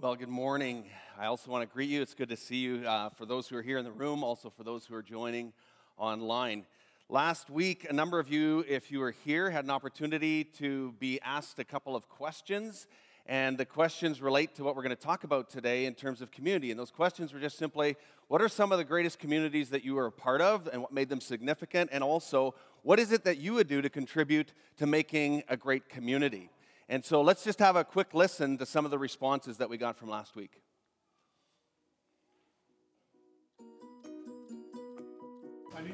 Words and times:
Well, 0.00 0.14
good 0.14 0.28
morning. 0.28 0.84
I 1.18 1.26
also 1.26 1.50
want 1.50 1.68
to 1.68 1.74
greet 1.74 1.90
you. 1.90 2.00
It's 2.00 2.14
good 2.14 2.28
to 2.28 2.36
see 2.36 2.58
you 2.58 2.86
uh, 2.86 3.08
for 3.08 3.26
those 3.26 3.48
who 3.48 3.56
are 3.56 3.62
here 3.62 3.78
in 3.78 3.84
the 3.84 3.90
room, 3.90 4.22
also 4.22 4.48
for 4.48 4.62
those 4.62 4.86
who 4.86 4.94
are 4.94 5.02
joining 5.02 5.52
online. 5.96 6.66
Last 7.08 7.50
week, 7.50 7.84
a 7.90 7.92
number 7.92 8.20
of 8.20 8.30
you, 8.30 8.64
if 8.68 8.92
you 8.92 9.00
were 9.00 9.10
here, 9.24 9.50
had 9.50 9.64
an 9.64 9.70
opportunity 9.70 10.44
to 10.44 10.92
be 11.00 11.20
asked 11.22 11.58
a 11.58 11.64
couple 11.64 11.96
of 11.96 12.08
questions. 12.08 12.86
And 13.26 13.58
the 13.58 13.64
questions 13.64 14.22
relate 14.22 14.54
to 14.54 14.62
what 14.62 14.76
we're 14.76 14.84
going 14.84 14.94
to 14.94 15.02
talk 15.02 15.24
about 15.24 15.50
today 15.50 15.86
in 15.86 15.94
terms 15.94 16.22
of 16.22 16.30
community. 16.30 16.70
And 16.70 16.78
those 16.78 16.92
questions 16.92 17.32
were 17.32 17.40
just 17.40 17.58
simply 17.58 17.96
what 18.28 18.40
are 18.40 18.48
some 18.48 18.70
of 18.70 18.78
the 18.78 18.84
greatest 18.84 19.18
communities 19.18 19.68
that 19.70 19.84
you 19.84 19.96
were 19.96 20.06
a 20.06 20.12
part 20.12 20.40
of 20.40 20.68
and 20.68 20.80
what 20.80 20.92
made 20.92 21.08
them 21.08 21.20
significant? 21.20 21.90
And 21.92 22.04
also, 22.04 22.54
what 22.84 23.00
is 23.00 23.10
it 23.10 23.24
that 23.24 23.38
you 23.38 23.54
would 23.54 23.66
do 23.66 23.82
to 23.82 23.90
contribute 23.90 24.52
to 24.76 24.86
making 24.86 25.42
a 25.48 25.56
great 25.56 25.88
community? 25.88 26.50
And 26.88 27.04
so 27.04 27.20
let's 27.20 27.44
just 27.44 27.58
have 27.58 27.76
a 27.76 27.84
quick 27.84 28.14
listen 28.14 28.56
to 28.58 28.66
some 28.66 28.84
of 28.84 28.90
the 28.90 28.98
responses 28.98 29.58
that 29.58 29.68
we 29.68 29.76
got 29.76 29.96
from 29.96 30.08
last 30.08 30.34
week. 30.34 30.62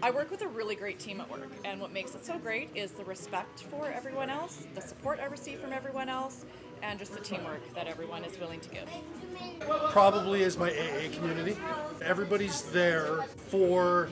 I 0.03 0.11
work 0.11 0.31
with 0.31 0.43
a 0.43 0.49
really 0.49 0.75
great 0.75 0.99
team 0.99 1.21
at 1.21 1.31
work, 1.31 1.51
and 1.65 1.81
what 1.81 1.93
makes 1.93 2.15
it 2.15 2.25
so 2.25 2.39
great 2.39 2.71
is 2.75 2.93
the 2.93 3.05
respect 3.05 3.63
for 3.65 3.87
everyone 3.89 4.31
else, 4.31 4.67
the 4.75 4.81
support 4.81 5.19
I 5.21 5.27
receive 5.27 5.61
from 5.61 5.73
everyone 5.73 6.09
else, 6.09 6.45
and 6.91 6.99
just 6.99 7.13
the 7.13 7.21
teamwork 7.21 7.61
that 7.75 7.87
everyone 7.87 8.25
is 8.25 8.39
willing 8.39 8.61
to 8.61 8.69
give. 8.69 8.89
Probably 9.91 10.43
is 10.43 10.59
my 10.59 10.71
AA 10.71 11.13
community. 11.13 11.57
Everybody's 12.03 12.63
there 12.63 13.23
for 13.49 14.09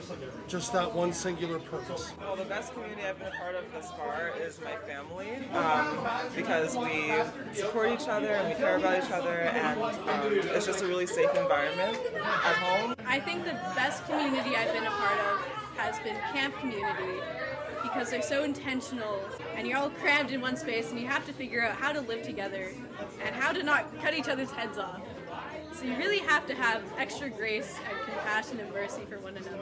just 0.47 0.73
that 0.73 0.93
one 0.93 1.13
singular 1.13 1.59
purpose. 1.59 2.11
Well, 2.19 2.35
the 2.35 2.45
best 2.45 2.73
community 2.73 3.03
I've 3.03 3.17
been 3.19 3.27
a 3.27 3.31
part 3.31 3.55
of 3.55 3.63
thus 3.73 3.91
far 3.91 4.33
is 4.39 4.59
my 4.61 4.75
family 4.87 5.47
um, 5.53 6.07
because 6.35 6.75
we 6.75 7.13
support 7.53 7.91
each 7.91 8.07
other 8.07 8.27
and 8.27 8.49
we 8.49 8.55
care 8.55 8.77
about 8.77 9.03
each 9.03 9.11
other, 9.11 9.29
and 9.29 9.81
um, 9.81 10.33
it's 10.33 10.65
just 10.65 10.81
a 10.81 10.87
really 10.87 11.07
safe 11.07 11.33
environment 11.35 11.97
at 12.15 12.55
home. 12.55 12.95
I 13.05 13.19
think 13.19 13.45
the 13.45 13.53
best 13.75 14.05
community 14.05 14.55
I've 14.55 14.73
been 14.73 14.85
a 14.85 14.91
part 14.91 15.19
of 15.19 15.39
has 15.77 15.99
been 15.99 16.15
camp 16.33 16.55
community 16.59 17.21
because 17.83 18.09
they're 18.09 18.21
so 18.21 18.43
intentional 18.43 19.19
and 19.55 19.67
you're 19.67 19.77
all 19.77 19.89
crammed 19.89 20.31
in 20.31 20.41
one 20.41 20.57
space 20.57 20.91
and 20.91 20.99
you 20.99 21.07
have 21.07 21.25
to 21.25 21.33
figure 21.33 21.63
out 21.63 21.75
how 21.75 21.91
to 21.91 22.01
live 22.01 22.23
together 22.23 22.71
and 23.25 23.35
how 23.35 23.51
to 23.51 23.63
not 23.63 23.85
cut 24.01 24.13
each 24.13 24.27
other's 24.27 24.51
heads 24.51 24.77
off. 24.77 25.01
So 25.73 25.85
you 25.85 25.95
really 25.97 26.19
have 26.19 26.45
to 26.47 26.55
have 26.55 26.83
extra 26.97 27.29
grace 27.29 27.75
and 27.89 27.97
compassion 28.05 28.59
and 28.59 28.71
mercy 28.71 29.01
for 29.09 29.19
one 29.19 29.35
another. 29.35 29.57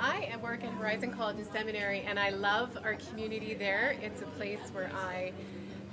I 0.00 0.34
work 0.42 0.64
at 0.64 0.72
Horizon 0.72 1.12
College 1.12 1.36
and 1.36 1.46
Seminary 1.46 2.00
and 2.00 2.18
I 2.18 2.30
love 2.30 2.76
our 2.82 2.94
community 2.94 3.54
there. 3.54 3.96
It's 4.02 4.22
a 4.22 4.26
place 4.26 4.60
where 4.72 4.90
I 4.94 5.32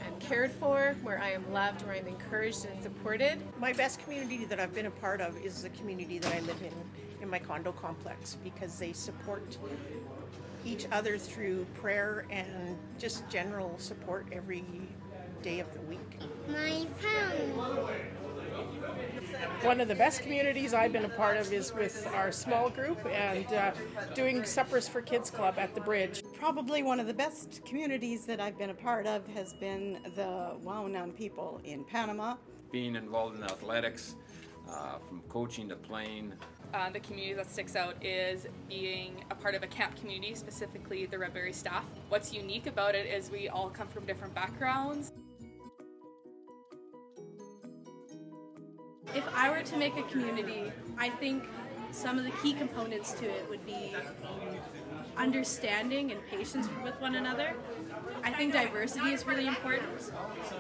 am 0.06 0.20
cared 0.20 0.52
for, 0.52 0.96
where 1.04 1.22
I 1.22 1.32
am 1.32 1.52
loved, 1.52 1.86
where 1.86 1.96
I'm 1.96 2.08
encouraged 2.08 2.66
and 2.66 2.82
supported. 2.82 3.40
My 3.60 3.74
best 3.74 4.02
community 4.04 4.46
that 4.46 4.60
I've 4.60 4.74
been 4.74 4.88
a 4.88 4.92
part 4.92 5.22
of 5.22 5.38
is 5.38 5.64
the 5.64 5.70
community 5.70 6.18
that 6.20 6.34
I 6.34 6.40
live 6.42 6.62
in, 6.62 6.74
in 7.22 7.30
my 7.30 7.40
condo 7.40 7.72
complex, 7.72 8.38
because 8.44 8.80
they 8.80 8.94
support 8.94 9.58
each 10.66 10.88
other 10.92 11.18
through 11.18 11.66
prayer 11.74 12.26
and 12.30 12.78
just 13.00 13.28
general 13.30 13.78
support 13.78 14.28
every 14.32 14.64
day 15.42 15.60
of 15.60 15.74
the 15.74 15.82
week. 15.82 16.20
My 16.48 16.86
family. 17.00 17.94
One 19.62 19.80
of 19.80 19.88
the 19.88 19.96
best 19.96 20.22
communities 20.22 20.74
I've 20.74 20.92
been 20.92 21.06
a 21.06 21.10
part 21.10 21.38
of 21.38 21.54
is 21.54 21.74
with 21.74 22.08
our 22.14 22.32
small 22.32 22.70
group 22.70 23.04
and 23.06 23.46
uh, 23.54 23.72
doing 24.14 24.44
suppers 24.44 24.88
for 24.88 25.02
Kids 25.02 25.30
Club 25.30 25.56
at 25.58 25.74
the 25.74 25.82
bridge. 25.82 26.24
Probably 26.34 26.84
one 26.84 27.00
of 27.00 27.08
the 27.08 27.14
best 27.14 27.64
communities 27.66 28.26
that 28.26 28.40
I've 28.40 28.58
been 28.58 28.72
a 28.72 28.76
part 28.76 29.08
of 29.08 29.26
has 29.28 29.54
been 29.54 30.00
the 30.16 30.56
Waunan 30.64 31.16
people 31.16 31.62
in 31.64 31.84
Panama. 31.84 32.36
Being 32.72 32.96
involved 32.96 33.38
in 33.38 33.44
athletics, 33.44 34.16
uh, 34.70 34.98
from 35.08 35.22
coaching 35.30 35.70
to 35.70 35.76
playing, 35.76 36.34
uh, 36.74 36.90
the 36.90 37.00
community 37.00 37.34
that 37.34 37.50
sticks 37.50 37.76
out 37.76 37.96
is 38.04 38.48
being 38.70 39.24
a 39.30 39.36
part 39.36 39.56
of 39.56 39.64
a 39.64 39.68
camp 39.68 39.96
community, 40.00 40.36
specifically 40.36 41.06
the 41.06 41.18
Redberry 41.18 41.54
staff. 41.54 41.86
What's 42.10 42.34
unique 42.34 42.68
about 42.68 42.96
it 42.96 43.06
is 43.06 43.30
we 43.30 43.50
all 43.50 43.70
come 43.70 43.88
from 43.88 44.06
different 44.06 44.34
backgrounds. 44.34 45.12
If 49.14 49.28
I 49.36 49.50
were 49.50 49.64
to 49.64 49.78
make 49.78 49.98
a 49.98 50.04
community, 50.04 50.72
I 50.98 51.10
think 51.10 51.44
some 51.92 52.18
of 52.18 52.24
the 52.24 52.32
key 52.42 52.54
components 52.54 53.12
to 53.14 53.26
it 53.26 53.46
would 53.50 53.66
be 53.66 53.94
understanding 55.18 56.12
and 56.12 56.26
patience 56.28 56.70
with 56.84 57.00
one 57.02 57.16
another. 57.16 57.54
I 58.24 58.32
think 58.32 58.54
diversity 58.54 59.12
is 59.12 59.26
really 59.26 59.48
important, 59.48 60.12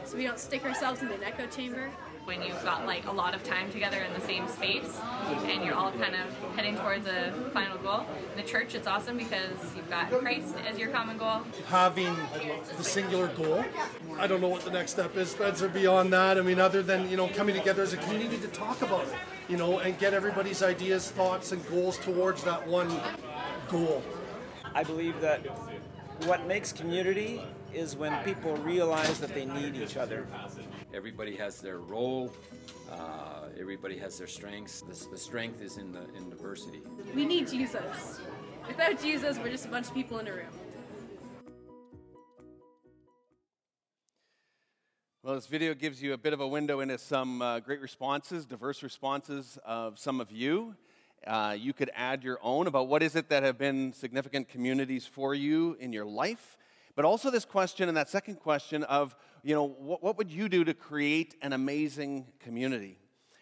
so 0.03 0.17
we 0.17 0.23
don't 0.23 0.39
stick 0.39 0.65
ourselves 0.65 1.01
in 1.01 1.07
an 1.07 1.23
echo 1.23 1.47
chamber 1.47 1.89
when 2.25 2.41
you've 2.41 2.63
got 2.63 2.85
like 2.85 3.05
a 3.07 3.11
lot 3.11 3.33
of 3.33 3.43
time 3.43 3.71
together 3.71 3.99
in 3.99 4.13
the 4.13 4.25
same 4.25 4.47
space 4.47 4.99
and 5.45 5.63
you're 5.63 5.73
all 5.73 5.91
kind 5.91 6.15
of 6.15 6.55
heading 6.55 6.77
towards 6.77 7.07
a 7.07 7.31
final 7.53 7.77
goal. 7.79 8.05
In 8.31 8.43
the 8.43 8.47
church, 8.47 8.75
it's 8.75 8.87
awesome 8.87 9.17
because 9.17 9.57
you've 9.75 9.89
got 9.89 10.11
Christ 10.11 10.55
as 10.69 10.77
your 10.77 10.89
common 10.89 11.17
goal. 11.17 11.41
Having 11.67 12.15
the 12.77 12.83
singular 12.83 13.27
goal. 13.29 13.63
I 14.19 14.27
don't 14.27 14.41
know 14.41 14.49
what 14.49 14.63
the 14.63 14.71
next 14.71 14.91
step 14.91 15.15
is, 15.17 15.31
Spencer, 15.31 15.67
beyond 15.67 16.13
that. 16.13 16.37
I 16.37 16.41
mean, 16.41 16.59
other 16.59 16.83
than, 16.83 17.09
you 17.09 17.17
know, 17.17 17.27
coming 17.29 17.55
together 17.55 17.81
as 17.81 17.93
a 17.93 17.97
community 17.97 18.37
to 18.37 18.47
talk 18.49 18.81
about 18.81 19.05
it, 19.05 19.15
you 19.49 19.57
know, 19.57 19.79
and 19.79 19.97
get 19.97 20.13
everybody's 20.13 20.63
ideas, 20.63 21.11
thoughts, 21.11 21.51
and 21.51 21.67
goals 21.69 21.97
towards 21.97 22.43
that 22.43 22.65
one 22.67 22.89
goal. 23.67 24.03
I 24.73 24.83
believe 24.83 25.19
that 25.21 25.45
what 26.25 26.45
makes 26.47 26.71
community 26.71 27.41
is 27.73 27.95
when 27.95 28.15
people 28.23 28.55
realize 28.57 29.19
that 29.19 29.33
they 29.33 29.45
need 29.45 29.75
each 29.75 29.97
other. 29.97 30.27
Everybody 30.93 31.35
has 31.37 31.61
their 31.61 31.79
role. 31.79 32.31
Uh, 32.91 33.47
everybody 33.59 33.97
has 33.97 34.17
their 34.17 34.27
strengths. 34.27 34.81
The, 34.81 35.09
the 35.11 35.17
strength 35.17 35.61
is 35.61 35.77
in 35.77 35.91
the 35.91 36.03
in 36.15 36.29
diversity. 36.29 36.81
We 37.15 37.25
need 37.25 37.47
Jesus. 37.47 38.19
Without 38.67 39.01
Jesus, 39.01 39.37
we're 39.37 39.49
just 39.49 39.65
a 39.65 39.69
bunch 39.69 39.87
of 39.87 39.93
people 39.93 40.19
in 40.19 40.27
a 40.27 40.33
room. 40.33 40.47
Well, 45.23 45.35
this 45.35 45.45
video 45.45 45.73
gives 45.73 46.01
you 46.01 46.13
a 46.13 46.17
bit 46.17 46.33
of 46.33 46.41
a 46.41 46.47
window 46.47 46.79
into 46.79 46.97
some 46.97 47.41
uh, 47.41 47.59
great 47.59 47.79
responses, 47.79 48.45
diverse 48.45 48.81
responses 48.81 49.59
of 49.63 49.99
some 49.99 50.19
of 50.19 50.31
you. 50.31 50.75
Uh, 51.25 51.55
you 51.57 51.71
could 51.71 51.91
add 51.95 52.23
your 52.23 52.39
own 52.41 52.65
about 52.67 52.87
what 52.87 53.03
is 53.03 53.15
it 53.15 53.29
that 53.29 53.43
have 53.43 53.57
been 53.57 53.93
significant 53.93 54.49
communities 54.49 55.05
for 55.05 55.35
you 55.35 55.77
in 55.79 55.93
your 55.93 56.05
life. 56.05 56.57
But 56.95 57.05
also 57.05 57.29
this 57.29 57.45
question 57.45 57.87
and 57.87 57.95
that 57.95 58.09
second 58.09 58.35
question 58.35 58.83
of, 58.83 59.15
you 59.43 59.53
know, 59.53 59.67
what, 59.67 60.01
what 60.01 60.17
would 60.17 60.31
you 60.31 60.49
do 60.49 60.63
to 60.63 60.73
create 60.73 61.35
an 61.41 61.53
amazing 61.53 62.25
community? 62.39 62.97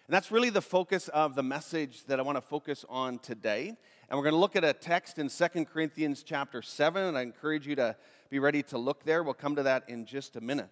And 0.08 0.14
that's 0.14 0.32
really 0.32 0.50
the 0.50 0.62
focus 0.62 1.08
of 1.10 1.36
the 1.36 1.44
message 1.44 2.06
that 2.06 2.20
I 2.20 2.24
want 2.24 2.36
to 2.38 2.42
focus 2.42 2.84
on 2.90 3.20
today. 3.20 3.68
And 4.10 4.18
we're 4.18 4.24
going 4.24 4.34
to 4.34 4.40
look 4.40 4.56
at 4.56 4.64
a 4.64 4.74
text 4.74 5.20
in 5.20 5.30
2 5.30 5.66
Corinthians 5.66 6.24
chapter 6.24 6.62
7, 6.62 7.04
and 7.04 7.18
I 7.18 7.22
encourage 7.22 7.68
you 7.68 7.76
to 7.76 7.96
be 8.30 8.40
ready 8.40 8.64
to 8.64 8.78
look 8.78 9.04
there. 9.04 9.24
We'll 9.24 9.36
come 9.36 9.56
to 9.56 9.64
that 9.64 9.84
in 9.88 10.06
just 10.06 10.36
a 10.36 10.42
minute. 10.42 10.70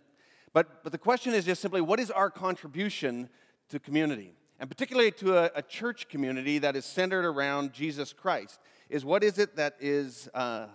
But, 0.54 0.84
but 0.84 0.92
the 0.92 0.98
question 0.98 1.34
is 1.34 1.46
just 1.46 1.62
simply 1.62 1.82
what 1.82 2.00
is 2.00 2.10
our 2.10 2.30
contribution 2.30 3.30
to 3.70 3.80
community? 3.80 4.34
And 4.60 4.70
particularly 4.70 5.12
to 5.12 5.38
a, 5.38 5.52
a 5.56 5.62
church 5.62 6.10
community 6.10 6.60
that 6.60 6.76
is 6.76 6.86
centered 6.86 7.26
around 7.26 7.74
Jesus 7.74 8.14
Christ, 8.14 8.60
is 8.90 9.06
what 9.06 9.24
is 9.24 9.38
it 9.38 9.56
that 9.58 9.76
is 9.80 10.30
uh, 10.34 10.68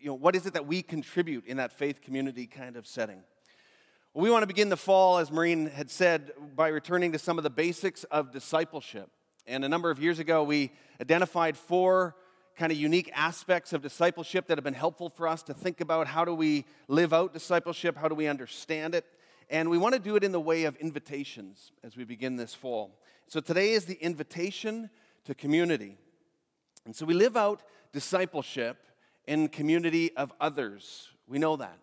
you 0.00 0.08
know, 0.08 0.14
what 0.14 0.36
is 0.36 0.46
it 0.46 0.54
that 0.54 0.66
we 0.66 0.82
contribute 0.82 1.46
in 1.46 1.56
that 1.56 1.72
faith 1.72 2.00
community 2.00 2.46
kind 2.46 2.76
of 2.76 2.86
setting? 2.86 3.22
Well, 4.14 4.22
we 4.22 4.30
want 4.30 4.42
to 4.42 4.46
begin 4.46 4.68
the 4.68 4.76
fall, 4.76 5.18
as 5.18 5.30
Maureen 5.30 5.66
had 5.66 5.90
said, 5.90 6.32
by 6.54 6.68
returning 6.68 7.12
to 7.12 7.18
some 7.18 7.36
of 7.38 7.44
the 7.44 7.50
basics 7.50 8.04
of 8.04 8.30
discipleship. 8.30 9.10
And 9.46 9.64
a 9.64 9.68
number 9.68 9.90
of 9.90 10.00
years 10.00 10.18
ago, 10.18 10.44
we 10.44 10.72
identified 11.00 11.56
four 11.56 12.14
kind 12.56 12.72
of 12.72 12.78
unique 12.78 13.10
aspects 13.14 13.72
of 13.72 13.82
discipleship 13.82 14.46
that 14.46 14.58
have 14.58 14.64
been 14.64 14.74
helpful 14.74 15.08
for 15.08 15.28
us 15.28 15.42
to 15.44 15.54
think 15.54 15.80
about 15.80 16.06
how 16.06 16.24
do 16.24 16.34
we 16.34 16.64
live 16.88 17.12
out 17.12 17.32
discipleship, 17.32 17.96
how 17.96 18.08
do 18.08 18.14
we 18.14 18.26
understand 18.26 18.94
it. 18.94 19.04
And 19.50 19.70
we 19.70 19.78
want 19.78 19.94
to 19.94 20.00
do 20.00 20.16
it 20.16 20.24
in 20.24 20.32
the 20.32 20.40
way 20.40 20.64
of 20.64 20.76
invitations 20.76 21.72
as 21.82 21.96
we 21.96 22.04
begin 22.04 22.36
this 22.36 22.54
fall. 22.54 22.98
So 23.28 23.40
today 23.40 23.70
is 23.70 23.86
the 23.86 23.94
invitation 23.94 24.90
to 25.24 25.34
community. 25.34 25.96
And 26.84 26.94
so 26.94 27.06
we 27.06 27.14
live 27.14 27.36
out 27.36 27.62
discipleship 27.92 28.76
in 29.26 29.48
community 29.48 30.14
of 30.16 30.32
others. 30.40 31.08
We 31.26 31.38
know 31.38 31.56
that. 31.56 31.78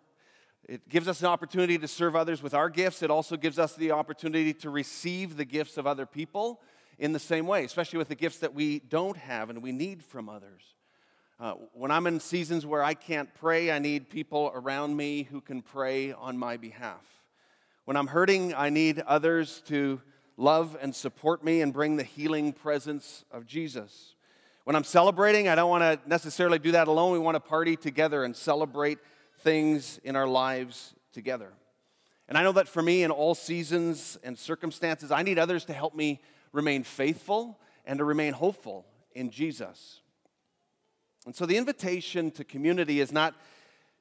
It 0.68 0.90
gives 0.90 1.08
us 1.08 1.20
an 1.22 1.28
opportunity 1.28 1.78
to 1.78 1.88
serve 1.88 2.16
others 2.16 2.42
with 2.42 2.56
our 2.56 2.70
gifts. 2.70 3.04
It 3.04 3.12
also 3.12 3.38
gives 3.38 3.60
us 3.60 3.76
the 3.76 3.92
opportunity 3.92 4.54
to 4.56 4.70
receive 4.70 5.38
the 5.38 5.46
gifts 5.46 5.78
of 5.78 5.86
other 5.86 6.08
people 6.08 6.62
in 6.98 7.14
the 7.14 7.20
same 7.20 7.46
way, 7.46 7.64
especially 7.64 7.98
with 7.98 8.08
the 8.08 8.16
gifts 8.16 8.40
that 8.40 8.54
we 8.54 8.80
don't 8.80 9.18
have 9.18 9.50
and 9.50 9.62
we 9.62 9.72
need 9.72 10.04
from 10.04 10.30
others. 10.30 10.64
Uh, 11.40 11.54
when 11.74 11.92
I'm 11.92 12.08
in 12.08 12.20
seasons 12.20 12.66
where 12.66 12.82
I 12.82 12.94
can't 12.94 13.32
pray, 13.36 13.72
I 13.72 13.78
need 13.80 14.10
people 14.10 14.52
around 14.56 14.96
me 14.96 15.24
who 15.24 15.42
can 15.42 15.62
pray 15.62 16.14
on 16.14 16.38
my 16.38 16.58
behalf. 16.58 17.15
When 17.86 17.98
I'm 17.98 18.08
hurting, 18.08 18.56
I 18.56 18.72
need 18.72 19.00
others 19.02 19.62
to 19.68 20.02
love 20.38 20.76
and 20.82 20.94
support 20.96 21.44
me 21.44 21.62
and 21.62 21.72
bring 21.72 21.98
the 21.98 22.04
healing 22.04 22.52
presence 22.52 23.24
of 23.32 23.46
Jesus. 23.46 24.16
When 24.64 24.76
I'm 24.76 24.84
celebrating, 24.84 25.48
I 25.48 25.54
don't 25.54 25.70
want 25.70 25.84
to 25.84 26.10
necessarily 26.10 26.58
do 26.58 26.72
that 26.72 26.88
alone. 26.88 27.12
We 27.12 27.20
want 27.20 27.36
to 27.36 27.40
party 27.40 27.76
together 27.76 28.24
and 28.24 28.36
celebrate 28.36 28.98
things 29.42 30.00
in 30.04 30.16
our 30.16 30.28
lives 30.28 30.96
together. 31.14 31.54
And 32.28 32.40
I 32.40 32.42
know 32.42 32.54
that 32.54 32.68
for 32.68 32.82
me, 32.82 33.04
in 33.04 33.12
all 33.12 33.36
seasons 33.36 34.18
and 34.24 34.36
circumstances, 34.36 35.12
I 35.12 35.22
need 35.22 35.38
others 35.38 35.66
to 35.66 35.74
help 35.74 35.94
me 35.94 36.20
remain 36.54 36.84
faithful 36.84 37.60
and 37.86 38.00
to 38.00 38.04
remain 38.04 38.34
hopeful 38.34 38.88
in 39.14 39.30
Jesus. 39.30 40.02
And 41.28 41.36
so 41.36 41.46
the 41.46 41.58
invitation 41.58 42.32
to 42.32 42.44
community 42.44 43.00
is 43.00 43.12
not 43.12 43.36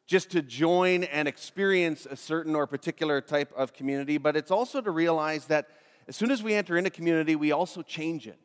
just 0.06 0.30
to 0.30 0.42
join 0.42 1.04
and 1.04 1.26
experience 1.26 2.06
a 2.06 2.16
certain 2.16 2.54
or 2.54 2.66
particular 2.66 3.20
type 3.20 3.52
of 3.56 3.72
community, 3.72 4.18
but 4.18 4.36
it's 4.36 4.50
also 4.50 4.80
to 4.80 4.90
realize 4.90 5.46
that 5.46 5.68
as 6.08 6.16
soon 6.16 6.30
as 6.30 6.42
we 6.42 6.54
enter 6.54 6.76
into 6.76 6.90
community, 6.90 7.36
we 7.36 7.52
also 7.52 7.82
change 7.82 8.26
it. 8.26 8.38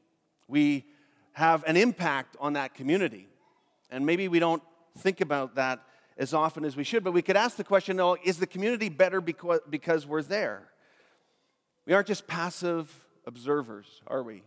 We 0.48 0.86
have 1.34 1.64
an 1.68 1.76
impact 1.76 2.38
on 2.40 2.54
that 2.54 2.74
community. 2.74 3.28
And 3.90 4.06
maybe 4.06 4.28
we 4.28 4.40
don't 4.40 4.64
think 4.98 5.22
about 5.22 5.56
that 5.56 5.84
as 6.18 6.34
often 6.34 6.66
as 6.66 6.76
we 6.76 6.84
should, 6.84 7.04
but 7.04 7.12
we 7.12 7.22
could 7.22 7.38
ask 7.38 7.58
the 7.58 7.64
question 7.64 8.00
is 8.24 8.38
the 8.38 8.48
community 8.48 8.90
better 8.90 9.22
because, 9.22 9.60
because 9.70 10.06
we're 10.06 10.22
there? 10.22 10.70
We 11.86 11.94
aren't 11.94 12.08
just 12.08 12.28
passive 12.28 12.94
observers, 13.26 14.02
are 14.08 14.22
we? 14.22 14.44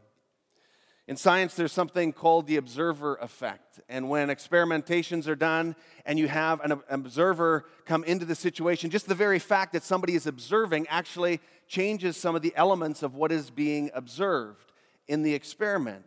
In 1.08 1.16
science, 1.16 1.54
there's 1.54 1.72
something 1.72 2.12
called 2.12 2.46
the 2.46 2.56
observer 2.56 3.16
effect. 3.16 3.80
And 3.88 4.08
when 4.08 4.28
experimentations 4.28 5.26
are 5.26 5.34
done 5.34 5.74
and 6.06 6.16
you 6.16 6.28
have 6.28 6.60
an 6.60 6.80
observer 6.88 7.64
come 7.86 8.04
into 8.04 8.24
the 8.24 8.36
situation, 8.36 8.88
just 8.88 9.08
the 9.08 9.14
very 9.14 9.40
fact 9.40 9.72
that 9.72 9.82
somebody 9.82 10.14
is 10.14 10.28
observing 10.28 10.86
actually 10.88 11.40
changes 11.66 12.16
some 12.16 12.36
of 12.36 12.42
the 12.42 12.52
elements 12.54 13.02
of 13.02 13.16
what 13.16 13.32
is 13.32 13.50
being 13.50 13.90
observed 13.94 14.72
in 15.08 15.22
the 15.22 15.34
experiment. 15.34 16.04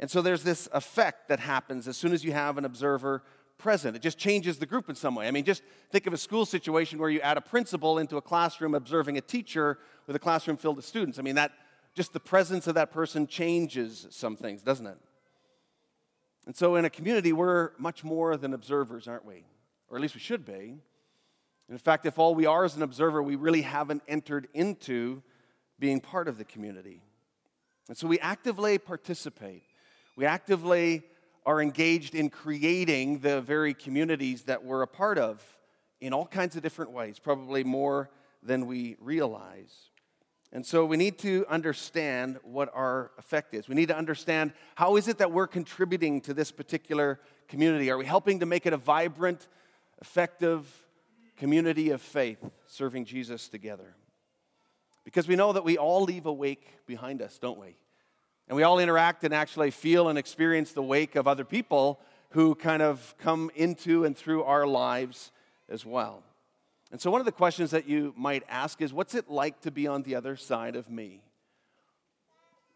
And 0.00 0.10
so 0.10 0.22
there's 0.22 0.44
this 0.44 0.66
effect 0.72 1.28
that 1.28 1.40
happens 1.40 1.86
as 1.86 1.98
soon 1.98 2.12
as 2.12 2.24
you 2.24 2.32
have 2.32 2.56
an 2.56 2.64
observer 2.64 3.22
present. 3.58 3.96
It 3.96 4.02
just 4.02 4.16
changes 4.16 4.58
the 4.58 4.66
group 4.66 4.88
in 4.88 4.94
some 4.94 5.14
way. 5.14 5.28
I 5.28 5.30
mean, 5.30 5.44
just 5.44 5.62
think 5.90 6.06
of 6.06 6.12
a 6.12 6.18
school 6.18 6.46
situation 6.46 6.98
where 6.98 7.10
you 7.10 7.20
add 7.20 7.36
a 7.36 7.40
principal 7.42 7.98
into 7.98 8.16
a 8.16 8.22
classroom 8.22 8.74
observing 8.74 9.18
a 9.18 9.20
teacher 9.20 9.78
with 10.06 10.16
a 10.16 10.18
classroom 10.18 10.56
filled 10.56 10.76
with 10.76 10.84
students. 10.86 11.18
I 11.18 11.22
mean, 11.22 11.34
that 11.34 11.52
just 11.98 12.12
the 12.12 12.20
presence 12.20 12.68
of 12.68 12.76
that 12.76 12.92
person 12.92 13.26
changes 13.26 14.06
some 14.10 14.36
things, 14.36 14.62
doesn't 14.62 14.86
it? 14.86 14.98
And 16.46 16.54
so 16.54 16.76
in 16.76 16.84
a 16.84 16.90
community, 16.90 17.32
we're 17.32 17.72
much 17.76 18.04
more 18.04 18.36
than 18.36 18.54
observers, 18.54 19.08
aren't 19.08 19.24
we? 19.24 19.44
Or 19.90 19.96
at 19.96 20.02
least 20.02 20.14
we 20.14 20.20
should 20.20 20.44
be. 20.44 20.76
in 21.68 21.76
fact, 21.76 22.06
if 22.06 22.16
all 22.16 22.36
we 22.36 22.46
are 22.46 22.64
is 22.64 22.76
an 22.76 22.82
observer, 22.82 23.20
we 23.20 23.34
really 23.34 23.62
haven't 23.62 24.02
entered 24.06 24.46
into 24.54 25.24
being 25.80 25.98
part 26.00 26.28
of 26.28 26.38
the 26.38 26.44
community. 26.44 27.02
And 27.88 27.96
so 27.96 28.06
we 28.06 28.20
actively 28.20 28.78
participate. 28.78 29.64
We 30.14 30.24
actively 30.24 31.02
are 31.44 31.60
engaged 31.60 32.14
in 32.14 32.30
creating 32.30 33.18
the 33.18 33.40
very 33.40 33.74
communities 33.74 34.42
that 34.42 34.64
we're 34.64 34.82
a 34.82 34.86
part 34.86 35.18
of 35.18 35.42
in 36.00 36.12
all 36.12 36.26
kinds 36.26 36.54
of 36.54 36.62
different 36.62 36.92
ways, 36.92 37.18
probably 37.18 37.64
more 37.64 38.08
than 38.40 38.66
we 38.66 38.96
realize. 39.00 39.90
And 40.52 40.64
so 40.64 40.86
we 40.86 40.96
need 40.96 41.18
to 41.18 41.44
understand 41.48 42.38
what 42.42 42.70
our 42.74 43.10
effect 43.18 43.54
is. 43.54 43.68
We 43.68 43.74
need 43.74 43.88
to 43.88 43.96
understand 43.96 44.52
how 44.76 44.96
is 44.96 45.06
it 45.06 45.18
that 45.18 45.30
we're 45.30 45.46
contributing 45.46 46.22
to 46.22 46.32
this 46.32 46.50
particular 46.50 47.20
community? 47.48 47.90
Are 47.90 47.98
we 47.98 48.06
helping 48.06 48.40
to 48.40 48.46
make 48.46 48.64
it 48.64 48.72
a 48.72 48.78
vibrant, 48.78 49.46
effective 50.00 50.66
community 51.36 51.90
of 51.90 52.00
faith 52.00 52.42
serving 52.66 53.04
Jesus 53.04 53.48
together? 53.48 53.94
Because 55.04 55.28
we 55.28 55.36
know 55.36 55.52
that 55.52 55.64
we 55.64 55.76
all 55.76 56.02
leave 56.02 56.26
a 56.26 56.32
wake 56.32 56.86
behind 56.86 57.20
us, 57.20 57.38
don't 57.38 57.58
we? 57.58 57.76
And 58.48 58.56
we 58.56 58.62
all 58.62 58.78
interact 58.78 59.24
and 59.24 59.34
actually 59.34 59.70
feel 59.70 60.08
and 60.08 60.18
experience 60.18 60.72
the 60.72 60.82
wake 60.82 61.14
of 61.14 61.28
other 61.28 61.44
people 61.44 62.00
who 62.30 62.54
kind 62.54 62.82
of 62.82 63.14
come 63.18 63.50
into 63.54 64.04
and 64.04 64.16
through 64.16 64.44
our 64.44 64.66
lives 64.66 65.30
as 65.68 65.84
well. 65.84 66.22
And 66.90 67.00
so, 67.00 67.10
one 67.10 67.20
of 67.20 67.26
the 67.26 67.32
questions 67.32 67.70
that 67.72 67.88
you 67.88 68.14
might 68.16 68.44
ask 68.48 68.80
is 68.80 68.92
what's 68.92 69.14
it 69.14 69.28
like 69.28 69.60
to 69.62 69.70
be 69.70 69.86
on 69.86 70.02
the 70.02 70.14
other 70.14 70.36
side 70.36 70.76
of 70.76 70.90
me? 70.90 71.22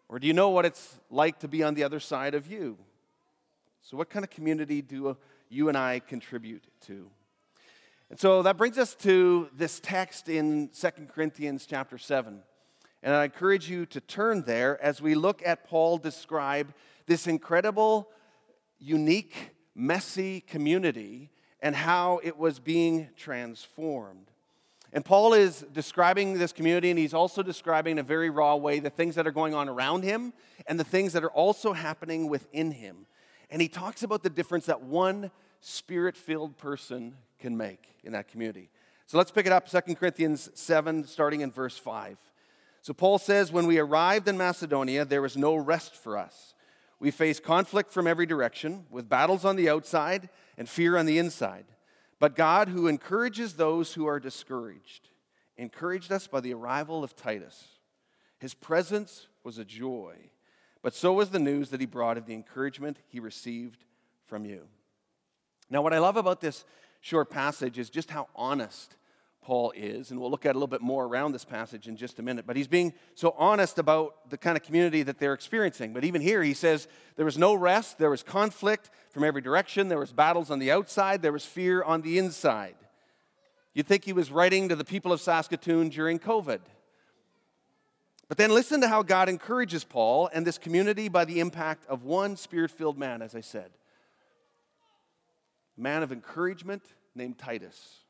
Or 0.08 0.18
do 0.18 0.26
you 0.26 0.34
know 0.34 0.50
what 0.50 0.66
it's 0.66 0.98
like 1.10 1.38
to 1.40 1.48
be 1.48 1.62
on 1.62 1.74
the 1.74 1.84
other 1.84 2.00
side 2.00 2.34
of 2.34 2.46
you? 2.46 2.76
So, 3.80 3.96
what 3.96 4.10
kind 4.10 4.24
of 4.24 4.30
community 4.30 4.82
do 4.82 5.16
you 5.48 5.68
and 5.68 5.76
I 5.76 6.00
contribute 6.00 6.64
to? 6.86 7.10
And 8.10 8.20
so 8.20 8.42
that 8.42 8.58
brings 8.58 8.76
us 8.76 8.94
to 8.96 9.48
this 9.56 9.80
text 9.80 10.28
in 10.28 10.68
2 10.68 10.88
Corinthians 11.14 11.64
chapter 11.64 11.96
7. 11.96 12.42
And 13.02 13.14
I 13.14 13.24
encourage 13.24 13.70
you 13.70 13.86
to 13.86 14.02
turn 14.02 14.42
there 14.42 14.78
as 14.82 15.00
we 15.00 15.14
look 15.14 15.42
at 15.46 15.64
Paul 15.64 15.96
describe 15.96 16.74
this 17.06 17.26
incredible, 17.26 18.10
unique, 18.78 19.52
messy 19.74 20.40
community 20.42 21.30
and 21.62 21.74
how 21.76 22.20
it 22.22 22.36
was 22.36 22.58
being 22.58 23.08
transformed. 23.16 24.26
And 24.92 25.04
Paul 25.04 25.32
is 25.32 25.64
describing 25.72 26.38
this 26.38 26.52
community, 26.52 26.90
and 26.90 26.98
he's 26.98 27.14
also 27.14 27.42
describing 27.42 27.92
in 27.92 27.98
a 28.00 28.02
very 28.02 28.28
raw 28.28 28.56
way 28.56 28.78
the 28.78 28.90
things 28.90 29.14
that 29.14 29.26
are 29.26 29.32
going 29.32 29.54
on 29.54 29.68
around 29.68 30.02
him 30.02 30.34
and 30.66 30.78
the 30.78 30.84
things 30.84 31.14
that 31.14 31.24
are 31.24 31.30
also 31.30 31.72
happening 31.72 32.28
within 32.28 32.72
him. 32.72 33.06
And 33.48 33.62
he 33.62 33.68
talks 33.68 34.02
about 34.02 34.22
the 34.22 34.28
difference 34.28 34.66
that 34.66 34.82
one 34.82 35.30
spirit 35.60 36.16
filled 36.16 36.58
person 36.58 37.14
can 37.38 37.56
make 37.56 37.86
in 38.04 38.12
that 38.12 38.28
community. 38.28 38.68
So 39.06 39.16
let's 39.16 39.30
pick 39.30 39.46
it 39.46 39.52
up, 39.52 39.68
2 39.68 39.94
Corinthians 39.94 40.50
7, 40.54 41.04
starting 41.04 41.40
in 41.40 41.50
verse 41.50 41.78
5. 41.78 42.18
So 42.82 42.92
Paul 42.92 43.18
says, 43.18 43.52
When 43.52 43.66
we 43.66 43.78
arrived 43.78 44.28
in 44.28 44.36
Macedonia, 44.36 45.04
there 45.04 45.22
was 45.22 45.36
no 45.36 45.54
rest 45.54 45.94
for 45.94 46.18
us. 46.18 46.54
We 46.98 47.10
faced 47.10 47.42
conflict 47.42 47.92
from 47.92 48.06
every 48.06 48.26
direction, 48.26 48.86
with 48.90 49.08
battles 49.08 49.44
on 49.44 49.56
the 49.56 49.68
outside 49.68 50.28
and 50.56 50.68
fear 50.68 50.96
on 50.96 51.06
the 51.06 51.18
inside. 51.18 51.64
But 52.18 52.36
God, 52.36 52.68
who 52.68 52.86
encourages 52.86 53.54
those 53.54 53.94
who 53.94 54.06
are 54.06 54.20
discouraged, 54.20 55.08
encouraged 55.56 56.12
us 56.12 56.26
by 56.26 56.40
the 56.40 56.54
arrival 56.54 57.02
of 57.02 57.16
Titus. 57.16 57.66
His 58.38 58.54
presence 58.54 59.26
was 59.44 59.58
a 59.58 59.64
joy, 59.64 60.16
but 60.82 60.94
so 60.94 61.12
was 61.12 61.30
the 61.30 61.38
news 61.38 61.70
that 61.70 61.80
he 61.80 61.86
brought 61.86 62.18
of 62.18 62.26
the 62.26 62.34
encouragement 62.34 62.98
he 63.08 63.20
received 63.20 63.84
from 64.26 64.44
you. 64.44 64.68
Now, 65.70 65.82
what 65.82 65.94
I 65.94 65.98
love 65.98 66.16
about 66.16 66.40
this 66.40 66.64
short 67.00 67.30
passage 67.30 67.78
is 67.78 67.90
just 67.90 68.10
how 68.10 68.28
honest 68.34 68.94
Paul 69.42 69.72
is, 69.74 70.12
and 70.12 70.20
we'll 70.20 70.30
look 70.30 70.46
at 70.46 70.52
a 70.52 70.58
little 70.58 70.68
bit 70.68 70.80
more 70.80 71.04
around 71.04 71.32
this 71.32 71.44
passage 71.44 71.88
in 71.88 71.96
just 71.96 72.20
a 72.20 72.22
minute. 72.22 72.46
But 72.46 72.56
he's 72.56 72.68
being 72.68 72.94
so 73.16 73.34
honest 73.36 73.78
about 73.78 74.30
the 74.30 74.38
kind 74.38 74.56
of 74.56 74.62
community 74.62 75.02
that 75.02 75.18
they're 75.18 75.34
experiencing. 75.34 75.92
But 75.92 76.04
even 76.04 76.20
here, 76.20 76.42
he 76.44 76.54
says 76.54 76.86
there 77.16 77.24
was 77.24 77.36
no 77.36 77.52
rest, 77.52 77.98
there 77.98 78.08
was 78.08 78.22
conflict 78.22 78.88
from 79.10 79.24
every 79.24 79.42
direction, 79.42 79.88
there 79.88 79.98
was 79.98 80.12
battles 80.12 80.50
on 80.50 80.60
the 80.60 80.70
outside, 80.70 81.22
there 81.22 81.32
was 81.32 81.44
fear 81.44 81.82
on 81.82 82.02
the 82.02 82.18
inside. 82.18 82.76
You'd 83.74 83.88
think 83.88 84.04
he 84.04 84.12
was 84.12 84.30
writing 84.30 84.68
to 84.68 84.76
the 84.76 84.84
people 84.84 85.12
of 85.12 85.20
Saskatoon 85.20 85.88
during 85.88 86.20
COVID. 86.20 86.60
But 88.28 88.38
then 88.38 88.50
listen 88.50 88.80
to 88.82 88.88
how 88.88 89.02
God 89.02 89.28
encourages 89.28 89.82
Paul 89.82 90.30
and 90.32 90.46
this 90.46 90.56
community 90.56 91.08
by 91.08 91.24
the 91.24 91.40
impact 91.40 91.84
of 91.86 92.04
one 92.04 92.36
spirit 92.36 92.70
filled 92.70 92.96
man, 92.96 93.22
as 93.22 93.34
I 93.34 93.40
said. 93.40 93.72
Man 95.76 96.04
of 96.04 96.12
encouragement 96.12 96.84
named 97.14 97.38
Titus 97.38 98.01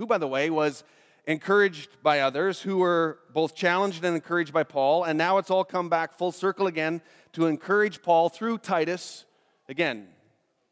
who, 0.00 0.06
by 0.06 0.16
the 0.16 0.26
way, 0.26 0.48
was 0.48 0.82
encouraged 1.26 1.90
by 2.02 2.20
others 2.20 2.62
who 2.62 2.78
were 2.78 3.18
both 3.34 3.54
challenged 3.54 4.02
and 4.02 4.14
encouraged 4.14 4.50
by 4.50 4.62
Paul. 4.62 5.04
And 5.04 5.18
now 5.18 5.36
it's 5.36 5.50
all 5.50 5.62
come 5.62 5.90
back 5.90 6.16
full 6.16 6.32
circle 6.32 6.66
again 6.66 7.02
to 7.34 7.44
encourage 7.44 8.00
Paul 8.00 8.30
through 8.30 8.58
Titus 8.58 9.26
again. 9.68 10.08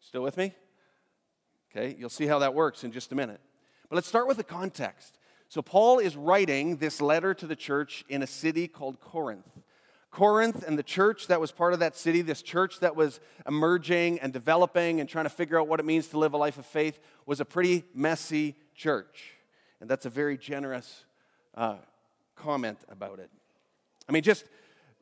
Still 0.00 0.22
with 0.22 0.38
me? 0.38 0.54
Okay, 1.70 1.94
you'll 1.98 2.08
see 2.08 2.26
how 2.26 2.38
that 2.38 2.54
works 2.54 2.84
in 2.84 2.90
just 2.90 3.12
a 3.12 3.14
minute. 3.14 3.42
But 3.90 3.96
let's 3.96 4.08
start 4.08 4.28
with 4.28 4.38
the 4.38 4.44
context. 4.44 5.18
So, 5.50 5.60
Paul 5.60 5.98
is 5.98 6.16
writing 6.16 6.78
this 6.78 7.02
letter 7.02 7.34
to 7.34 7.46
the 7.46 7.56
church 7.56 8.06
in 8.08 8.22
a 8.22 8.26
city 8.26 8.66
called 8.66 8.98
Corinth. 8.98 9.60
Corinth 10.10 10.66
and 10.66 10.78
the 10.78 10.82
church 10.82 11.26
that 11.26 11.38
was 11.38 11.52
part 11.52 11.74
of 11.74 11.80
that 11.80 11.98
city, 11.98 12.22
this 12.22 12.40
church 12.40 12.80
that 12.80 12.96
was 12.96 13.20
emerging 13.46 14.20
and 14.20 14.32
developing 14.32 15.00
and 15.00 15.08
trying 15.08 15.26
to 15.26 15.30
figure 15.30 15.60
out 15.60 15.68
what 15.68 15.80
it 15.80 15.86
means 15.86 16.08
to 16.08 16.18
live 16.18 16.32
a 16.32 16.38
life 16.38 16.56
of 16.56 16.64
faith, 16.64 16.98
was 17.26 17.40
a 17.40 17.44
pretty 17.44 17.84
messy 17.94 18.56
church. 18.78 19.32
And 19.80 19.90
that's 19.90 20.06
a 20.06 20.10
very 20.10 20.38
generous 20.38 21.04
uh, 21.54 21.76
comment 22.36 22.78
about 22.88 23.18
it. 23.18 23.30
I 24.08 24.12
mean, 24.12 24.22
just 24.22 24.44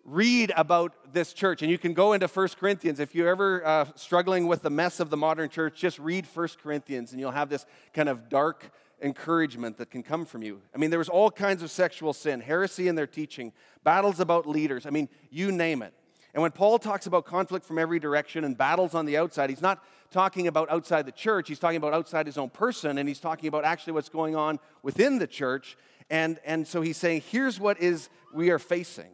read 0.04 0.52
about 0.56 1.12
this 1.12 1.32
church, 1.32 1.62
and 1.62 1.70
you 1.70 1.78
can 1.78 1.92
go 1.92 2.12
into 2.12 2.26
1 2.26 2.48
Corinthians. 2.58 2.98
If 3.00 3.14
you're 3.14 3.28
ever 3.28 3.64
uh, 3.64 3.84
struggling 3.94 4.46
with 4.46 4.62
the 4.62 4.70
mess 4.70 4.98
of 4.98 5.10
the 5.10 5.16
modern 5.16 5.50
church, 5.50 5.78
just 5.78 5.98
read 5.98 6.26
1 6.26 6.48
Corinthians, 6.62 7.12
and 7.12 7.20
you'll 7.20 7.30
have 7.30 7.50
this 7.50 7.66
kind 7.92 8.08
of 8.08 8.28
dark 8.28 8.70
encouragement 9.02 9.76
that 9.76 9.90
can 9.90 10.02
come 10.02 10.24
from 10.24 10.42
you. 10.42 10.62
I 10.74 10.78
mean, 10.78 10.90
there 10.90 10.98
was 10.98 11.10
all 11.10 11.30
kinds 11.30 11.62
of 11.62 11.70
sexual 11.70 12.12
sin, 12.14 12.40
heresy 12.40 12.88
in 12.88 12.94
their 12.94 13.06
teaching, 13.06 13.52
battles 13.84 14.20
about 14.20 14.48
leaders. 14.48 14.86
I 14.86 14.90
mean, 14.90 15.08
you 15.30 15.52
name 15.52 15.82
it. 15.82 15.92
And 16.32 16.42
when 16.42 16.52
Paul 16.52 16.78
talks 16.78 17.06
about 17.06 17.24
conflict 17.24 17.66
from 17.66 17.78
every 17.78 17.98
direction 17.98 18.44
and 18.44 18.56
battles 18.56 18.94
on 18.94 19.06
the 19.06 19.16
outside, 19.16 19.50
he's 19.50 19.62
not 19.62 19.82
talking 20.10 20.46
about 20.46 20.70
outside 20.70 21.06
the 21.06 21.12
church, 21.12 21.48
he's 21.48 21.58
talking 21.58 21.76
about 21.76 21.92
outside 21.92 22.26
his 22.26 22.38
own 22.38 22.50
person, 22.50 22.98
and 22.98 23.08
he's 23.08 23.20
talking 23.20 23.48
about 23.48 23.64
actually 23.64 23.92
what's 23.94 24.08
going 24.08 24.36
on 24.36 24.58
within 24.82 25.18
the 25.18 25.26
church. 25.26 25.76
And, 26.10 26.38
and 26.44 26.66
so 26.66 26.80
he's 26.82 26.96
saying, 26.96 27.22
here's 27.30 27.58
what 27.58 27.80
is 27.80 28.08
we 28.34 28.50
are 28.50 28.58
facing 28.58 29.10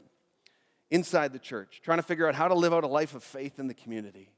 inside 0.91 1.33
the 1.33 1.39
church, 1.39 1.81
trying 1.83 1.99
to 1.99 2.03
figure 2.03 2.29
out 2.29 2.35
how 2.35 2.49
to 2.49 2.55
live 2.55 2.75
out 2.75 2.85
a 2.85 2.89
life 2.89 3.15
of 3.15 3.25
faith 3.25 3.59
in 3.59 3.67
the 3.67 3.75
community. 3.75 4.31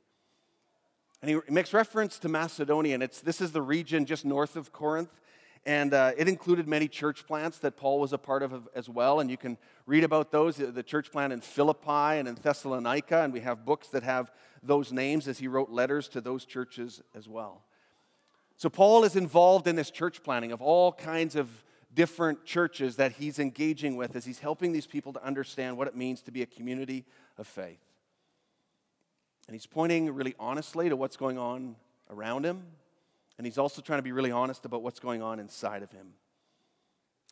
And 1.20 1.30
he 1.30 1.52
makes 1.52 1.72
reference 1.72 2.18
to 2.20 2.28
Macedonia, 2.28 2.94
and 2.94 3.02
it's, 3.02 3.20
this 3.20 3.40
is 3.40 3.52
the 3.52 3.62
region 3.62 4.04
just 4.04 4.24
north 4.24 4.56
of 4.56 4.72
Corinth. 4.72 5.08
And 5.66 5.94
uh, 5.94 6.12
it 6.16 6.28
included 6.28 6.68
many 6.68 6.88
church 6.88 7.26
plants 7.26 7.58
that 7.58 7.76
Paul 7.76 7.98
was 7.98 8.12
a 8.12 8.18
part 8.18 8.42
of 8.42 8.68
as 8.74 8.88
well. 8.88 9.20
And 9.20 9.30
you 9.30 9.38
can 9.38 9.56
read 9.86 10.04
about 10.04 10.30
those 10.30 10.56
the 10.56 10.82
church 10.82 11.10
plant 11.10 11.32
in 11.32 11.40
Philippi 11.40 12.18
and 12.18 12.28
in 12.28 12.34
Thessalonica. 12.34 13.22
And 13.22 13.32
we 13.32 13.40
have 13.40 13.64
books 13.64 13.88
that 13.88 14.02
have 14.02 14.30
those 14.62 14.92
names 14.92 15.26
as 15.26 15.38
he 15.38 15.48
wrote 15.48 15.70
letters 15.70 16.08
to 16.08 16.20
those 16.20 16.44
churches 16.44 17.02
as 17.14 17.28
well. 17.28 17.62
So 18.56 18.68
Paul 18.68 19.04
is 19.04 19.16
involved 19.16 19.66
in 19.66 19.74
this 19.76 19.90
church 19.90 20.22
planting 20.22 20.52
of 20.52 20.60
all 20.60 20.92
kinds 20.92 21.34
of 21.34 21.48
different 21.94 22.44
churches 22.44 22.96
that 22.96 23.12
he's 23.12 23.38
engaging 23.38 23.96
with 23.96 24.16
as 24.16 24.24
he's 24.24 24.40
helping 24.40 24.72
these 24.72 24.86
people 24.86 25.12
to 25.12 25.24
understand 25.24 25.76
what 25.76 25.88
it 25.88 25.96
means 25.96 26.20
to 26.22 26.30
be 26.30 26.42
a 26.42 26.46
community 26.46 27.04
of 27.38 27.46
faith. 27.46 27.78
And 29.46 29.54
he's 29.54 29.66
pointing 29.66 30.12
really 30.12 30.34
honestly 30.38 30.88
to 30.88 30.96
what's 30.96 31.16
going 31.16 31.38
on 31.38 31.76
around 32.10 32.44
him, 32.44 32.64
and 33.38 33.46
he's 33.46 33.58
also 33.58 33.82
trying 33.82 33.98
to 33.98 34.02
be 34.02 34.12
really 34.12 34.30
honest 34.30 34.64
about 34.64 34.82
what's 34.82 35.00
going 35.00 35.22
on 35.22 35.40
inside 35.40 35.82
of 35.82 35.90
him. 35.90 36.14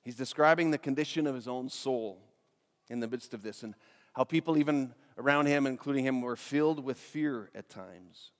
He's 0.02 0.16
describing 0.16 0.70
the 0.70 0.78
condition 0.78 1.26
of 1.26 1.34
his 1.34 1.46
own 1.46 1.68
soul 1.68 2.18
in 2.88 3.00
the 3.00 3.08
midst 3.08 3.34
of 3.34 3.42
this 3.42 3.62
and 3.62 3.74
how 4.14 4.24
people, 4.24 4.58
even 4.58 4.94
around 5.16 5.46
him, 5.46 5.66
including 5.66 6.04
him, 6.04 6.20
were 6.20 6.36
filled 6.36 6.84
with 6.84 6.98
fear 6.98 7.50
at 7.54 7.68
times. 7.68 8.32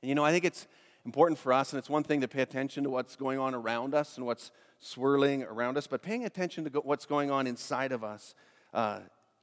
And 0.00 0.08
you 0.08 0.14
know, 0.14 0.24
I 0.24 0.32
think 0.32 0.44
it's 0.44 0.66
important 1.04 1.38
for 1.38 1.52
us, 1.52 1.72
and 1.72 1.78
it's 1.78 1.90
one 1.90 2.02
thing 2.02 2.20
to 2.22 2.28
pay 2.28 2.42
attention 2.42 2.84
to 2.84 2.90
what's 2.90 3.16
going 3.16 3.38
on 3.38 3.54
around 3.54 3.94
us 3.94 4.16
and 4.16 4.24
what's 4.24 4.50
swirling 4.80 5.42
around 5.42 5.76
us, 5.76 5.86
but 5.86 6.02
paying 6.02 6.24
attention 6.24 6.64
to 6.64 6.80
what's 6.80 7.06
going 7.06 7.30
on 7.30 7.46
inside 7.46 7.92
of 7.92 8.04
us, 8.04 8.34
uh, 8.72 9.00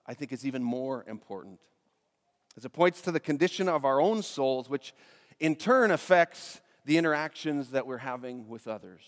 I 0.08 0.14
think, 0.14 0.32
is 0.32 0.46
even 0.46 0.64
more 0.64 1.04
important. 1.08 1.60
As 2.58 2.66
it 2.66 2.70
points 2.70 3.02
to 3.02 3.12
the 3.12 3.20
condition 3.20 3.70
of 3.70 3.86
our 3.86 4.02
own 4.02 4.24
souls, 4.24 4.70
which 4.70 4.94
in 5.40 5.56
turn 5.56 5.92
affects 5.92 6.62
the 6.92 6.98
interactions 6.98 7.70
that 7.70 7.88
we're 7.88 8.00
having 8.00 8.50
with 8.50 8.68
others. 8.68 9.02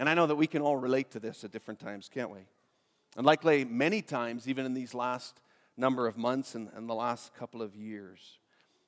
And 0.00 0.08
I 0.08 0.14
know 0.14 0.26
that 0.26 0.34
we 0.34 0.48
can 0.48 0.60
all 0.60 0.76
relate 0.76 1.12
to 1.12 1.20
this 1.20 1.44
at 1.44 1.52
different 1.52 1.78
times, 1.78 2.10
can't 2.12 2.28
we? 2.28 2.40
And 3.16 3.24
likely 3.24 3.64
many 3.64 4.02
times, 4.02 4.48
even 4.48 4.66
in 4.66 4.74
these 4.74 4.94
last 4.94 5.40
number 5.76 6.08
of 6.08 6.18
months 6.18 6.56
and, 6.56 6.70
and 6.74 6.88
the 6.88 6.94
last 6.94 7.36
couple 7.36 7.62
of 7.62 7.76
years. 7.76 8.40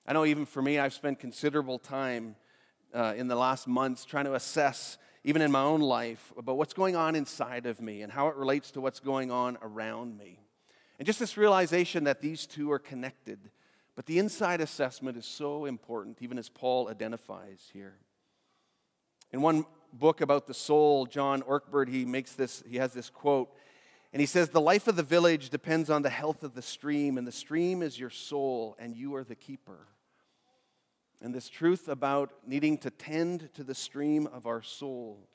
I 0.04 0.12
know 0.12 0.24
even 0.24 0.44
for 0.44 0.60
me, 0.60 0.80
I've 0.80 0.92
spent 0.92 1.20
considerable 1.20 1.78
time 1.78 2.34
uh, 2.92 3.14
in 3.16 3.28
the 3.28 3.36
last 3.36 3.68
months 3.68 4.04
trying 4.04 4.24
to 4.24 4.34
assess, 4.34 4.98
even 5.22 5.40
in 5.40 5.52
my 5.52 5.62
own 5.62 5.82
life, 5.82 6.32
about 6.36 6.56
what's 6.56 6.74
going 6.74 6.96
on 6.96 7.14
inside 7.14 7.66
of 7.66 7.80
me 7.80 8.02
and 8.02 8.10
how 8.10 8.26
it 8.26 8.34
relates 8.34 8.72
to 8.72 8.80
what's 8.80 8.98
going 8.98 9.30
on 9.30 9.56
around 9.62 10.18
me. 10.18 10.40
And 10.98 11.06
just 11.06 11.20
this 11.20 11.36
realization 11.36 12.02
that 12.04 12.20
these 12.20 12.44
two 12.44 12.72
are 12.72 12.80
connected. 12.80 13.38
But 13.96 14.06
the 14.06 14.18
inside 14.18 14.60
assessment 14.60 15.16
is 15.16 15.24
so 15.24 15.66
important, 15.66 16.18
even 16.20 16.38
as 16.38 16.48
Paul 16.48 16.88
identifies 16.88 17.70
here. 17.72 17.94
In 19.32 19.40
one 19.40 19.64
book 19.92 20.20
about 20.20 20.46
the 20.46 20.54
soul, 20.54 21.06
John 21.06 21.42
Ortberg, 21.42 21.88
he 21.88 22.04
makes 22.04 22.32
this, 22.32 22.62
he 22.68 22.76
has 22.76 22.92
this 22.92 23.10
quote, 23.10 23.50
and 24.12 24.20
he 24.20 24.26
says, 24.26 24.48
The 24.48 24.60
life 24.60 24.88
of 24.88 24.96
the 24.96 25.02
village 25.02 25.50
depends 25.50 25.90
on 25.90 26.02
the 26.02 26.10
health 26.10 26.42
of 26.42 26.54
the 26.54 26.62
stream, 26.62 27.18
and 27.18 27.26
the 27.26 27.32
stream 27.32 27.82
is 27.82 27.98
your 27.98 28.10
soul, 28.10 28.76
and 28.78 28.96
you 28.96 29.14
are 29.14 29.24
the 29.24 29.34
keeper. 29.34 29.86
And 31.20 31.34
this 31.34 31.48
truth 31.48 31.88
about 31.88 32.32
needing 32.46 32.78
to 32.78 32.90
tend 32.90 33.48
to 33.54 33.64
the 33.64 33.74
stream 33.74 34.26
of 34.26 34.46
our 34.46 34.62
soul 34.62 35.28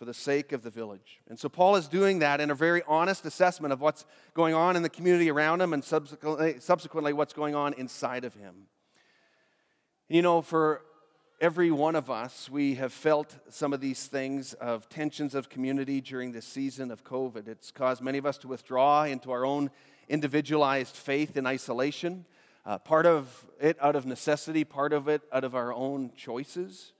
for 0.00 0.06
the 0.06 0.14
sake 0.14 0.52
of 0.52 0.62
the 0.62 0.70
village. 0.70 1.20
And 1.28 1.38
so 1.38 1.50
Paul 1.50 1.76
is 1.76 1.86
doing 1.86 2.20
that 2.20 2.40
in 2.40 2.50
a 2.50 2.54
very 2.54 2.82
honest 2.88 3.26
assessment 3.26 3.70
of 3.70 3.82
what's 3.82 4.06
going 4.32 4.54
on 4.54 4.74
in 4.74 4.82
the 4.82 4.88
community 4.88 5.30
around 5.30 5.60
him 5.60 5.74
and 5.74 5.84
subsequently, 5.84 6.58
subsequently 6.58 7.12
what's 7.12 7.34
going 7.34 7.54
on 7.54 7.74
inside 7.74 8.24
of 8.24 8.32
him. 8.32 8.68
You 10.08 10.22
know, 10.22 10.40
for 10.40 10.80
every 11.38 11.70
one 11.70 11.96
of 11.96 12.10
us, 12.10 12.48
we 12.48 12.76
have 12.76 12.94
felt 12.94 13.36
some 13.50 13.74
of 13.74 13.82
these 13.82 14.06
things 14.06 14.54
of 14.54 14.88
tensions 14.88 15.34
of 15.34 15.50
community 15.50 16.00
during 16.00 16.32
this 16.32 16.46
season 16.46 16.90
of 16.90 17.04
COVID. 17.04 17.46
It's 17.46 17.70
caused 17.70 18.00
many 18.00 18.16
of 18.16 18.24
us 18.24 18.38
to 18.38 18.48
withdraw 18.48 19.04
into 19.04 19.30
our 19.30 19.44
own 19.44 19.70
individualized 20.08 20.96
faith 20.96 21.36
in 21.36 21.46
isolation. 21.46 22.24
Uh, 22.64 22.78
part 22.78 23.04
of 23.04 23.44
it 23.60 23.76
out 23.82 23.96
of 23.96 24.06
necessity, 24.06 24.64
part 24.64 24.94
of 24.94 25.08
it 25.08 25.20
out 25.30 25.44
of 25.44 25.54
our 25.54 25.74
own 25.74 26.12
choices. 26.16 26.94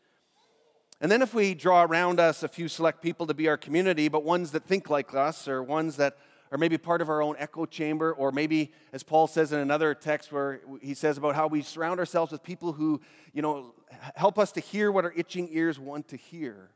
And 1.00 1.10
then 1.10 1.22
if 1.22 1.32
we 1.32 1.54
draw 1.54 1.82
around 1.82 2.20
us 2.20 2.42
a 2.42 2.48
few 2.48 2.68
select 2.68 3.00
people 3.00 3.26
to 3.26 3.34
be 3.34 3.48
our 3.48 3.56
community, 3.56 4.08
but 4.08 4.22
ones 4.22 4.50
that 4.50 4.64
think 4.64 4.90
like 4.90 5.14
us, 5.14 5.48
or 5.48 5.62
ones 5.62 5.96
that 5.96 6.18
are 6.52 6.58
maybe 6.58 6.76
part 6.76 7.00
of 7.00 7.08
our 7.08 7.22
own 7.22 7.36
echo 7.38 7.64
chamber, 7.64 8.12
or 8.12 8.32
maybe, 8.32 8.72
as 8.92 9.02
Paul 9.02 9.26
says 9.26 9.52
in 9.52 9.60
another 9.60 9.94
text 9.94 10.30
where 10.30 10.60
he 10.82 10.94
says 10.94 11.16
about 11.16 11.34
how 11.34 11.46
we 11.46 11.62
surround 11.62 12.00
ourselves 12.00 12.32
with 12.32 12.42
people 12.42 12.72
who, 12.72 13.00
you 13.32 13.40
know, 13.40 13.74
help 14.14 14.38
us 14.38 14.52
to 14.52 14.60
hear 14.60 14.92
what 14.92 15.04
our 15.04 15.12
itching 15.16 15.48
ears 15.52 15.78
want 15.78 16.08
to 16.08 16.16
hear, 16.16 16.70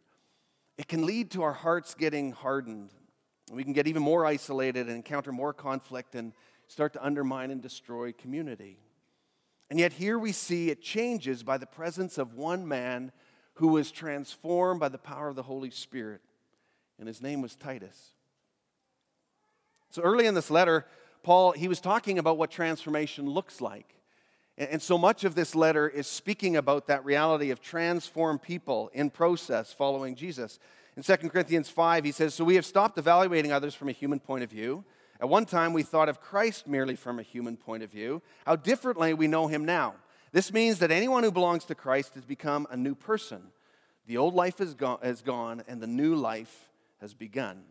it 0.78 0.88
can 0.88 1.04
lead 1.04 1.31
to 1.33 1.43
our 1.43 1.52
hearts 1.52 1.95
getting 1.95 2.33
hardened. 2.33 2.90
We 3.52 3.62
can 3.62 3.75
get 3.75 3.87
even 3.87 4.02
more 4.02 4.25
isolated 4.25 4.87
and 4.87 4.97
encounter 4.97 5.33
more 5.33 5.52
conflict 5.52 6.14
and 6.14 6.33
start 6.66 6.95
to 6.95 7.04
undermine 7.04 7.50
and 7.50 7.61
destroy 7.61 8.12
community. 8.12 8.78
And 9.69 9.78
yet, 9.78 9.93
here 9.93 10.19
we 10.19 10.33
see 10.33 10.71
it 10.71 10.81
changes 10.81 11.43
by 11.43 11.59
the 11.59 11.66
presence 11.66 12.16
of 12.16 12.35
one 12.35 12.66
man 12.66 13.12
who 13.55 13.69
was 13.69 13.91
transformed 13.91 14.81
by 14.81 14.89
the 14.89 14.99
power 14.99 15.29
of 15.29 15.37
the 15.37 15.43
Holy 15.43 15.71
Spirit, 15.71 16.21
and 16.99 17.09
his 17.09 17.23
name 17.23 17.41
was 17.41 17.55
Titus. 17.55 18.11
So 19.91 20.03
early 20.03 20.27
in 20.27 20.35
this 20.35 20.51
letter, 20.51 20.87
Paul, 21.23 21.53
he 21.53 21.69
was 21.69 21.81
talking 21.81 22.19
about 22.19 22.37
what 22.37 22.51
transformation 22.51 23.31
looks 23.31 23.61
like. 23.61 23.95
And 24.57 24.81
so 24.81 24.97
much 24.97 25.25
of 25.25 25.35
this 25.35 25.55
letter 25.55 25.89
is 25.89 26.07
speaking 26.07 26.57
about 26.57 26.87
that 26.87 27.05
reality 27.05 27.51
of 27.51 27.61
transformed 27.61 28.43
people 28.43 28.91
in 28.93 29.11
process 29.11 29.73
following 29.73 30.15
Jesus. 30.15 30.61
In 30.97 31.03
2 31.03 31.17
Corinthians 31.29 31.69
5, 31.69 32.05
he 32.05 32.13
says, 32.13 32.35
So 32.35 32.45
we 32.45 32.55
have 32.55 32.65
stopped 32.65 32.97
evaluating 32.99 33.51
others 33.51 33.75
from 33.75 33.89
a 33.89 33.93
human 33.93 34.21
point 34.21 34.45
of 34.45 34.51
view. 34.51 34.85
At 35.21 35.29
one 35.29 35.45
time, 35.45 35.73
we 35.73 35.83
thought 35.83 36.09
of 36.09 36.21
Christ 36.21 36.69
merely 36.69 36.95
from 36.95 37.19
a 37.19 37.23
human 37.23 37.57
point 37.57 37.83
of 37.83 37.91
view. 37.91 38.23
How 38.47 38.55
differently 38.55 39.15
we 39.15 39.27
know 39.27 39.49
him 39.49 39.65
now. 39.65 39.95
This 40.35 40.53
means 40.53 40.81
that 40.81 40.91
anyone 40.91 41.23
who 41.23 41.31
belongs 41.31 41.64
to 41.67 41.76
Christ 41.76 42.14
has 42.14 42.25
become 42.25 42.67
a 42.69 42.76
new 42.76 42.97
person. 42.97 43.41
The 44.09 44.17
old 44.17 44.35
life 44.35 44.61
is 44.61 44.75
gone, 44.75 44.99
gone 45.25 45.62
and 45.69 45.81
the 45.81 45.87
new 45.87 46.17
life 46.17 46.73
has 47.00 47.14
begun. 47.14 47.62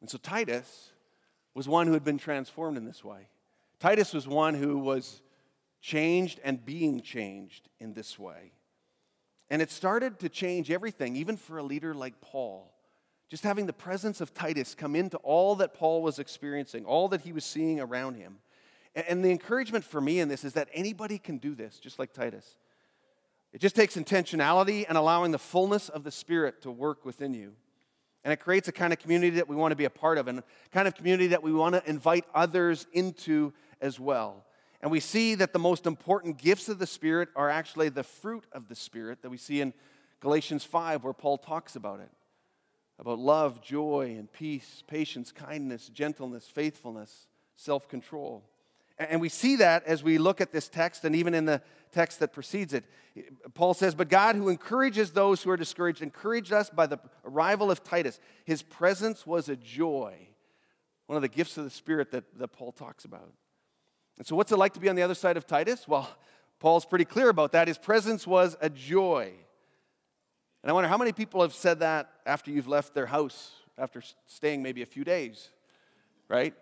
And 0.00 0.10
so 0.10 0.18
Titus 0.18 0.90
was 1.54 1.68
one 1.68 1.86
who 1.86 1.92
had 1.92 2.02
been 2.02 2.18
transformed 2.18 2.76
in 2.76 2.84
this 2.84 3.04
way. 3.04 3.28
Titus 3.78 4.12
was 4.12 4.26
one 4.26 4.54
who 4.54 4.78
was 4.78 5.22
changed 5.80 6.40
and 6.42 6.66
being 6.66 7.00
changed 7.00 7.68
in 7.78 7.94
this 7.94 8.18
way. 8.18 8.50
And 9.48 9.62
it 9.62 9.70
started 9.70 10.18
to 10.18 10.28
change 10.28 10.72
everything, 10.72 11.14
even 11.14 11.36
for 11.36 11.58
a 11.58 11.62
leader 11.62 11.94
like 11.94 12.20
Paul. 12.20 12.72
Just 13.28 13.44
having 13.44 13.66
the 13.66 13.72
presence 13.72 14.20
of 14.20 14.34
Titus 14.34 14.74
come 14.74 14.96
into 14.96 15.18
all 15.18 15.54
that 15.56 15.74
Paul 15.74 16.02
was 16.02 16.18
experiencing, 16.18 16.84
all 16.84 17.06
that 17.10 17.20
he 17.20 17.32
was 17.32 17.44
seeing 17.44 17.78
around 17.78 18.16
him. 18.16 18.38
And 18.96 19.22
the 19.22 19.30
encouragement 19.30 19.84
for 19.84 20.00
me 20.00 20.20
in 20.20 20.28
this 20.28 20.42
is 20.42 20.54
that 20.54 20.68
anybody 20.72 21.18
can 21.18 21.36
do 21.36 21.54
this, 21.54 21.78
just 21.78 21.98
like 21.98 22.14
Titus. 22.14 22.56
It 23.52 23.60
just 23.60 23.76
takes 23.76 23.96
intentionality 23.96 24.86
and 24.88 24.96
allowing 24.96 25.32
the 25.32 25.38
fullness 25.38 25.90
of 25.90 26.02
the 26.02 26.10
Spirit 26.10 26.62
to 26.62 26.70
work 26.70 27.04
within 27.04 27.34
you. 27.34 27.52
And 28.24 28.32
it 28.32 28.38
creates 28.38 28.68
a 28.68 28.72
kind 28.72 28.92
of 28.92 28.98
community 28.98 29.36
that 29.36 29.48
we 29.48 29.54
want 29.54 29.72
to 29.72 29.76
be 29.76 29.84
a 29.84 29.90
part 29.90 30.18
of 30.18 30.28
and 30.28 30.38
a 30.38 30.44
kind 30.72 30.88
of 30.88 30.94
community 30.94 31.28
that 31.28 31.42
we 31.42 31.52
want 31.52 31.74
to 31.74 31.88
invite 31.88 32.24
others 32.34 32.86
into 32.92 33.52
as 33.80 34.00
well. 34.00 34.44
And 34.80 34.90
we 34.90 35.00
see 35.00 35.34
that 35.36 35.52
the 35.52 35.58
most 35.58 35.86
important 35.86 36.38
gifts 36.38 36.68
of 36.68 36.78
the 36.78 36.86
Spirit 36.86 37.28
are 37.36 37.50
actually 37.50 37.90
the 37.90 38.02
fruit 38.02 38.44
of 38.52 38.68
the 38.68 38.74
Spirit 38.74 39.22
that 39.22 39.30
we 39.30 39.36
see 39.36 39.60
in 39.60 39.74
Galatians 40.20 40.64
5, 40.64 41.04
where 41.04 41.12
Paul 41.12 41.38
talks 41.38 41.76
about 41.76 42.00
it 42.00 42.10
about 42.98 43.18
love, 43.18 43.60
joy, 43.60 44.14
and 44.18 44.32
peace, 44.32 44.82
patience, 44.86 45.30
kindness, 45.30 45.88
gentleness, 45.88 46.46
faithfulness, 46.46 47.26
self 47.54 47.88
control. 47.88 48.42
And 48.98 49.20
we 49.20 49.28
see 49.28 49.56
that 49.56 49.84
as 49.84 50.02
we 50.02 50.18
look 50.18 50.40
at 50.40 50.52
this 50.52 50.68
text 50.68 51.04
and 51.04 51.14
even 51.14 51.34
in 51.34 51.44
the 51.44 51.60
text 51.92 52.20
that 52.20 52.32
precedes 52.32 52.72
it. 52.72 52.84
Paul 53.54 53.74
says, 53.74 53.94
But 53.94 54.08
God, 54.08 54.36
who 54.36 54.48
encourages 54.48 55.12
those 55.12 55.42
who 55.42 55.50
are 55.50 55.56
discouraged, 55.56 56.02
encouraged 56.02 56.52
us 56.52 56.70
by 56.70 56.86
the 56.86 56.98
arrival 57.24 57.70
of 57.70 57.82
Titus. 57.82 58.18
His 58.44 58.62
presence 58.62 59.26
was 59.26 59.48
a 59.48 59.56
joy, 59.56 60.14
one 61.06 61.16
of 61.16 61.22
the 61.22 61.28
gifts 61.28 61.56
of 61.56 61.64
the 61.64 61.70
Spirit 61.70 62.10
that, 62.12 62.24
that 62.38 62.48
Paul 62.48 62.72
talks 62.72 63.04
about. 63.04 63.32
And 64.18 64.26
so, 64.26 64.36
what's 64.36 64.52
it 64.52 64.56
like 64.56 64.74
to 64.74 64.80
be 64.80 64.88
on 64.88 64.96
the 64.96 65.02
other 65.02 65.14
side 65.14 65.36
of 65.36 65.46
Titus? 65.46 65.86
Well, 65.86 66.08
Paul's 66.58 66.86
pretty 66.86 67.04
clear 67.04 67.28
about 67.28 67.52
that. 67.52 67.68
His 67.68 67.78
presence 67.78 68.26
was 68.26 68.56
a 68.60 68.70
joy. 68.70 69.32
And 70.62 70.70
I 70.70 70.72
wonder 70.72 70.88
how 70.88 70.98
many 70.98 71.12
people 71.12 71.42
have 71.42 71.54
said 71.54 71.80
that 71.80 72.10
after 72.24 72.50
you've 72.50 72.66
left 72.66 72.94
their 72.94 73.06
house, 73.06 73.52
after 73.78 74.02
staying 74.26 74.62
maybe 74.62 74.82
a 74.82 74.86
few 74.86 75.04
days, 75.04 75.50
right? 76.28 76.54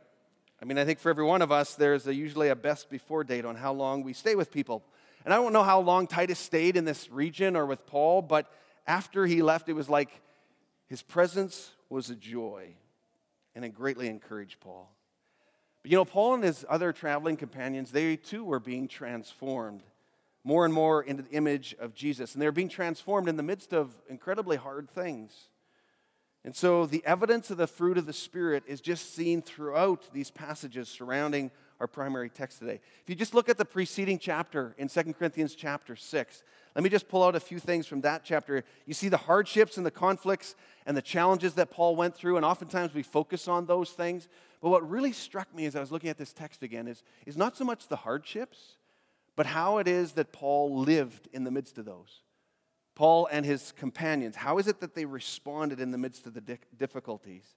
I 0.60 0.64
mean, 0.64 0.78
I 0.78 0.84
think 0.84 0.98
for 0.98 1.10
every 1.10 1.24
one 1.24 1.42
of 1.42 1.52
us, 1.52 1.74
there's 1.74 2.06
a, 2.06 2.14
usually 2.14 2.48
a 2.48 2.56
best 2.56 2.88
before 2.88 3.24
date 3.24 3.44
on 3.44 3.56
how 3.56 3.72
long 3.72 4.02
we 4.02 4.12
stay 4.12 4.34
with 4.34 4.50
people. 4.50 4.82
And 5.24 5.32
I 5.32 5.36
don't 5.36 5.52
know 5.52 5.62
how 5.62 5.80
long 5.80 6.06
Titus 6.06 6.38
stayed 6.38 6.76
in 6.76 6.84
this 6.84 7.10
region 7.10 7.56
or 7.56 7.66
with 7.66 7.86
Paul, 7.86 8.22
but 8.22 8.50
after 8.86 9.26
he 9.26 9.42
left, 9.42 9.68
it 9.68 9.72
was 9.72 9.88
like 9.88 10.20
his 10.86 11.02
presence 11.02 11.72
was 11.88 12.10
a 12.10 12.14
joy, 12.14 12.74
and 13.54 13.64
it 13.64 13.70
greatly 13.70 14.08
encouraged 14.08 14.60
Paul. 14.60 14.90
But 15.82 15.90
you 15.90 15.96
know, 15.96 16.04
Paul 16.04 16.34
and 16.34 16.44
his 16.44 16.64
other 16.68 16.92
traveling 16.92 17.36
companions, 17.36 17.90
they 17.90 18.16
too 18.16 18.44
were 18.44 18.60
being 18.60 18.88
transformed 18.88 19.82
more 20.44 20.64
and 20.64 20.74
more 20.74 21.02
into 21.02 21.22
the 21.22 21.30
image 21.30 21.74
of 21.78 21.94
Jesus. 21.94 22.34
And 22.34 22.42
they're 22.42 22.52
being 22.52 22.68
transformed 22.68 23.28
in 23.28 23.36
the 23.36 23.42
midst 23.42 23.72
of 23.72 23.94
incredibly 24.08 24.56
hard 24.56 24.90
things. 24.90 25.32
And 26.44 26.54
so 26.54 26.84
the 26.84 27.04
evidence 27.06 27.50
of 27.50 27.56
the 27.56 27.66
fruit 27.66 27.96
of 27.96 28.06
the 28.06 28.12
Spirit 28.12 28.64
is 28.66 28.80
just 28.80 29.14
seen 29.14 29.40
throughout 29.40 30.12
these 30.12 30.30
passages 30.30 30.88
surrounding 30.88 31.50
our 31.80 31.86
primary 31.86 32.28
text 32.28 32.58
today. 32.58 32.80
If 33.02 33.08
you 33.08 33.14
just 33.14 33.34
look 33.34 33.48
at 33.48 33.56
the 33.56 33.64
preceding 33.64 34.18
chapter 34.18 34.74
in 34.76 34.88
2 34.88 35.14
Corinthians 35.14 35.54
chapter 35.54 35.96
6, 35.96 36.42
let 36.74 36.84
me 36.84 36.90
just 36.90 37.08
pull 37.08 37.22
out 37.22 37.34
a 37.34 37.40
few 37.40 37.58
things 37.58 37.86
from 37.86 38.02
that 38.02 38.24
chapter. 38.24 38.62
You 38.84 38.94
see 38.94 39.08
the 39.08 39.16
hardships 39.16 39.76
and 39.76 39.86
the 39.86 39.90
conflicts 39.90 40.54
and 40.86 40.96
the 40.96 41.02
challenges 41.02 41.54
that 41.54 41.70
Paul 41.70 41.96
went 41.96 42.14
through, 42.14 42.36
and 42.36 42.44
oftentimes 42.44 42.94
we 42.94 43.02
focus 43.02 43.48
on 43.48 43.66
those 43.66 43.90
things. 43.90 44.28
But 44.60 44.68
what 44.68 44.88
really 44.88 45.12
struck 45.12 45.54
me 45.54 45.66
as 45.66 45.76
I 45.76 45.80
was 45.80 45.92
looking 45.92 46.10
at 46.10 46.18
this 46.18 46.32
text 46.32 46.62
again 46.62 46.88
is, 46.88 47.02
is 47.26 47.36
not 47.36 47.56
so 47.56 47.64
much 47.64 47.88
the 47.88 47.96
hardships, 47.96 48.76
but 49.34 49.46
how 49.46 49.78
it 49.78 49.88
is 49.88 50.12
that 50.12 50.32
Paul 50.32 50.78
lived 50.78 51.28
in 51.32 51.44
the 51.44 51.50
midst 51.50 51.78
of 51.78 51.86
those. 51.86 52.20
Paul 52.94 53.28
and 53.30 53.44
his 53.44 53.72
companions, 53.72 54.36
how 54.36 54.58
is 54.58 54.68
it 54.68 54.80
that 54.80 54.94
they 54.94 55.04
responded 55.04 55.80
in 55.80 55.90
the 55.90 55.98
midst 55.98 56.26
of 56.26 56.34
the 56.34 56.58
difficulties? 56.78 57.54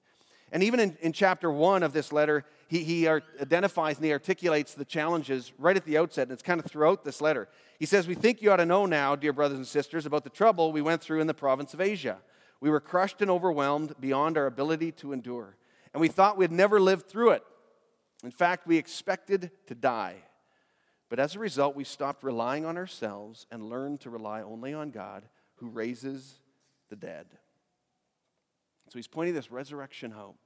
And 0.51 0.63
even 0.63 0.79
in, 0.79 0.97
in 1.01 1.11
chapter 1.11 1.51
one 1.51 1.83
of 1.83 1.93
this 1.93 2.13
letter, 2.13 2.45
he, 2.69 2.83
he 2.83 3.07
identifies 3.07 3.97
and 3.97 4.05
he 4.05 4.13
articulates 4.13 4.73
the 4.73 4.85
challenges 4.85 5.51
right 5.57 5.75
at 5.75 5.83
the 5.85 5.97
outset, 5.97 6.23
and 6.23 6.31
it's 6.31 6.41
kind 6.41 6.59
of 6.59 6.65
throughout 6.65 7.03
this 7.03 7.21
letter. 7.21 7.49
He 7.79 7.85
says, 7.85 8.07
We 8.07 8.15
think 8.15 8.41
you 8.41 8.51
ought 8.51 8.57
to 8.57 8.65
know 8.65 8.85
now, 8.85 9.15
dear 9.15 9.33
brothers 9.33 9.57
and 9.57 9.67
sisters, 9.67 10.05
about 10.05 10.23
the 10.23 10.29
trouble 10.29 10.71
we 10.71 10.81
went 10.81 11.01
through 11.01 11.19
in 11.19 11.27
the 11.27 11.33
province 11.33 11.73
of 11.73 11.81
Asia. 11.81 12.17
We 12.61 12.69
were 12.69 12.79
crushed 12.79 13.21
and 13.21 13.29
overwhelmed 13.29 13.95
beyond 13.99 14.37
our 14.37 14.47
ability 14.47 14.93
to 14.93 15.11
endure, 15.11 15.57
and 15.93 16.01
we 16.01 16.07
thought 16.07 16.37
we'd 16.37 16.51
never 16.51 16.79
live 16.79 17.03
through 17.03 17.31
it. 17.31 17.43
In 18.23 18.31
fact, 18.31 18.65
we 18.65 18.77
expected 18.77 19.51
to 19.67 19.75
die. 19.75 20.15
But 21.09 21.19
as 21.19 21.35
a 21.35 21.39
result, 21.39 21.75
we 21.75 21.83
stopped 21.83 22.23
relying 22.23 22.65
on 22.65 22.77
ourselves 22.77 23.47
and 23.51 23.69
learned 23.69 24.01
to 24.01 24.09
rely 24.09 24.41
only 24.41 24.73
on 24.73 24.91
God 24.91 25.23
who 25.55 25.69
raises 25.69 26.39
the 26.89 26.95
dead. 26.95 27.27
So 28.89 28.99
he's 28.99 29.07
pointing 29.07 29.33
this 29.33 29.51
resurrection 29.51 30.11
hope. 30.11 30.37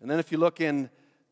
And 0.00 0.10
then 0.10 0.18
if 0.18 0.30
you 0.30 0.38
look 0.38 0.60
in 0.60 0.90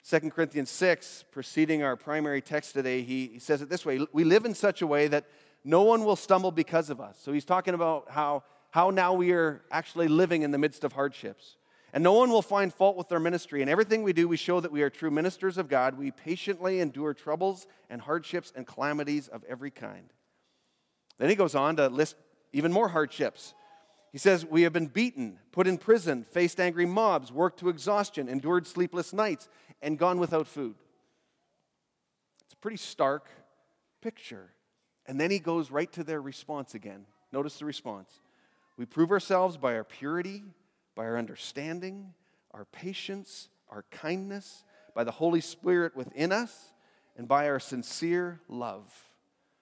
2 0.09 0.31
Corinthians 0.31 0.71
6, 0.71 1.25
preceding 1.31 1.83
our 1.83 1.97
primary 1.97 2.41
text 2.41 2.75
today, 2.75 3.03
he, 3.03 3.29
he 3.35 3.39
says 3.39 3.63
it 3.63 3.69
this 3.69 3.85
way 3.85 4.07
We 4.13 4.25
live 4.25 4.45
in 4.45 4.55
such 4.55 4.83
a 4.83 4.87
way 4.87 5.09
that 5.09 5.27
no 5.65 5.83
one 5.83 6.05
will 6.05 6.17
stumble 6.17 6.53
because 6.53 6.91
of 6.91 7.01
us. 7.01 7.19
So 7.21 7.33
he's 7.33 7.45
talking 7.45 7.75
about 7.75 8.07
how, 8.09 8.45
how 8.71 8.91
now 8.91 9.15
we 9.15 9.33
are 9.33 9.63
actually 9.71 10.07
living 10.07 10.43
in 10.43 10.53
the 10.53 10.59
midst 10.59 10.85
of 10.85 10.93
hardships. 10.93 11.57
And 11.97 12.05
no 12.05 12.13
one 12.13 12.29
will 12.29 12.43
find 12.43 12.75
fault 12.75 12.99
with 12.99 13.09
their 13.09 13.19
ministry. 13.19 13.63
In 13.63 13.71
everything 13.71 14.03
we 14.03 14.13
do, 14.13 14.29
we 14.29 14.37
show 14.37 14.61
that 14.61 14.71
we 14.71 14.83
are 14.83 14.91
true 14.91 15.11
ministers 15.11 15.57
of 15.57 15.67
God. 15.67 15.97
We 15.97 16.11
patiently 16.11 16.81
endure 16.81 17.15
troubles 17.15 17.67
and 17.89 18.03
hardships 18.03 18.53
and 18.55 18.67
calamities 18.67 19.29
of 19.29 19.43
every 19.49 19.71
kind. 19.71 20.13
Then 21.17 21.31
he 21.31 21.35
goes 21.35 21.55
on 21.55 21.77
to 21.77 21.89
list 21.89 22.17
even 22.53 22.71
more 22.71 22.89
hardships. 22.89 23.55
He 24.13 24.19
says, 24.19 24.45
We 24.45 24.61
have 24.61 24.75
been 24.75 24.89
beaten, 24.89 25.39
put 25.53 25.67
in 25.67 25.79
prison, 25.79 26.23
faced 26.23 26.61
angry 26.61 26.85
mobs, 26.85 27.33
worked 27.33 27.61
to 27.61 27.71
exhaustion, 27.71 28.29
endured 28.29 28.67
sleepless 28.67 29.15
nights, 29.15 29.49
and 29.81 29.99
gone 29.99 30.19
without 30.19 30.47
food. 30.47 30.75
It's 32.45 32.53
a 32.53 32.59
pretty 32.59 32.77
stark 32.77 33.31
picture. 34.03 34.51
And 35.07 35.19
then 35.19 35.31
he 35.31 35.39
goes 35.39 35.71
right 35.71 35.91
to 35.93 36.05
their 36.05 36.21
response 36.21 36.75
again. 36.75 37.07
Notice 37.33 37.59
the 37.59 37.65
response. 37.65 38.21
We 38.77 38.85
prove 38.85 39.11
ourselves 39.11 39.57
by 39.57 39.77
our 39.77 39.85
purity, 39.85 40.43
by 40.97 41.05
our 41.05 41.17
understanding, 41.17 42.15
our 42.53 42.65
patience, 42.65 43.49
our 43.69 43.85
kindness, 43.93 44.65
by 44.95 45.05
the 45.05 45.13
Holy 45.13 45.41
Spirit 45.43 45.95
within 45.95 46.33
us, 46.33 46.73
and 47.17 47.29
by 47.29 47.49
our 47.49 47.61
sincere 47.61 48.41
love. 48.49 48.93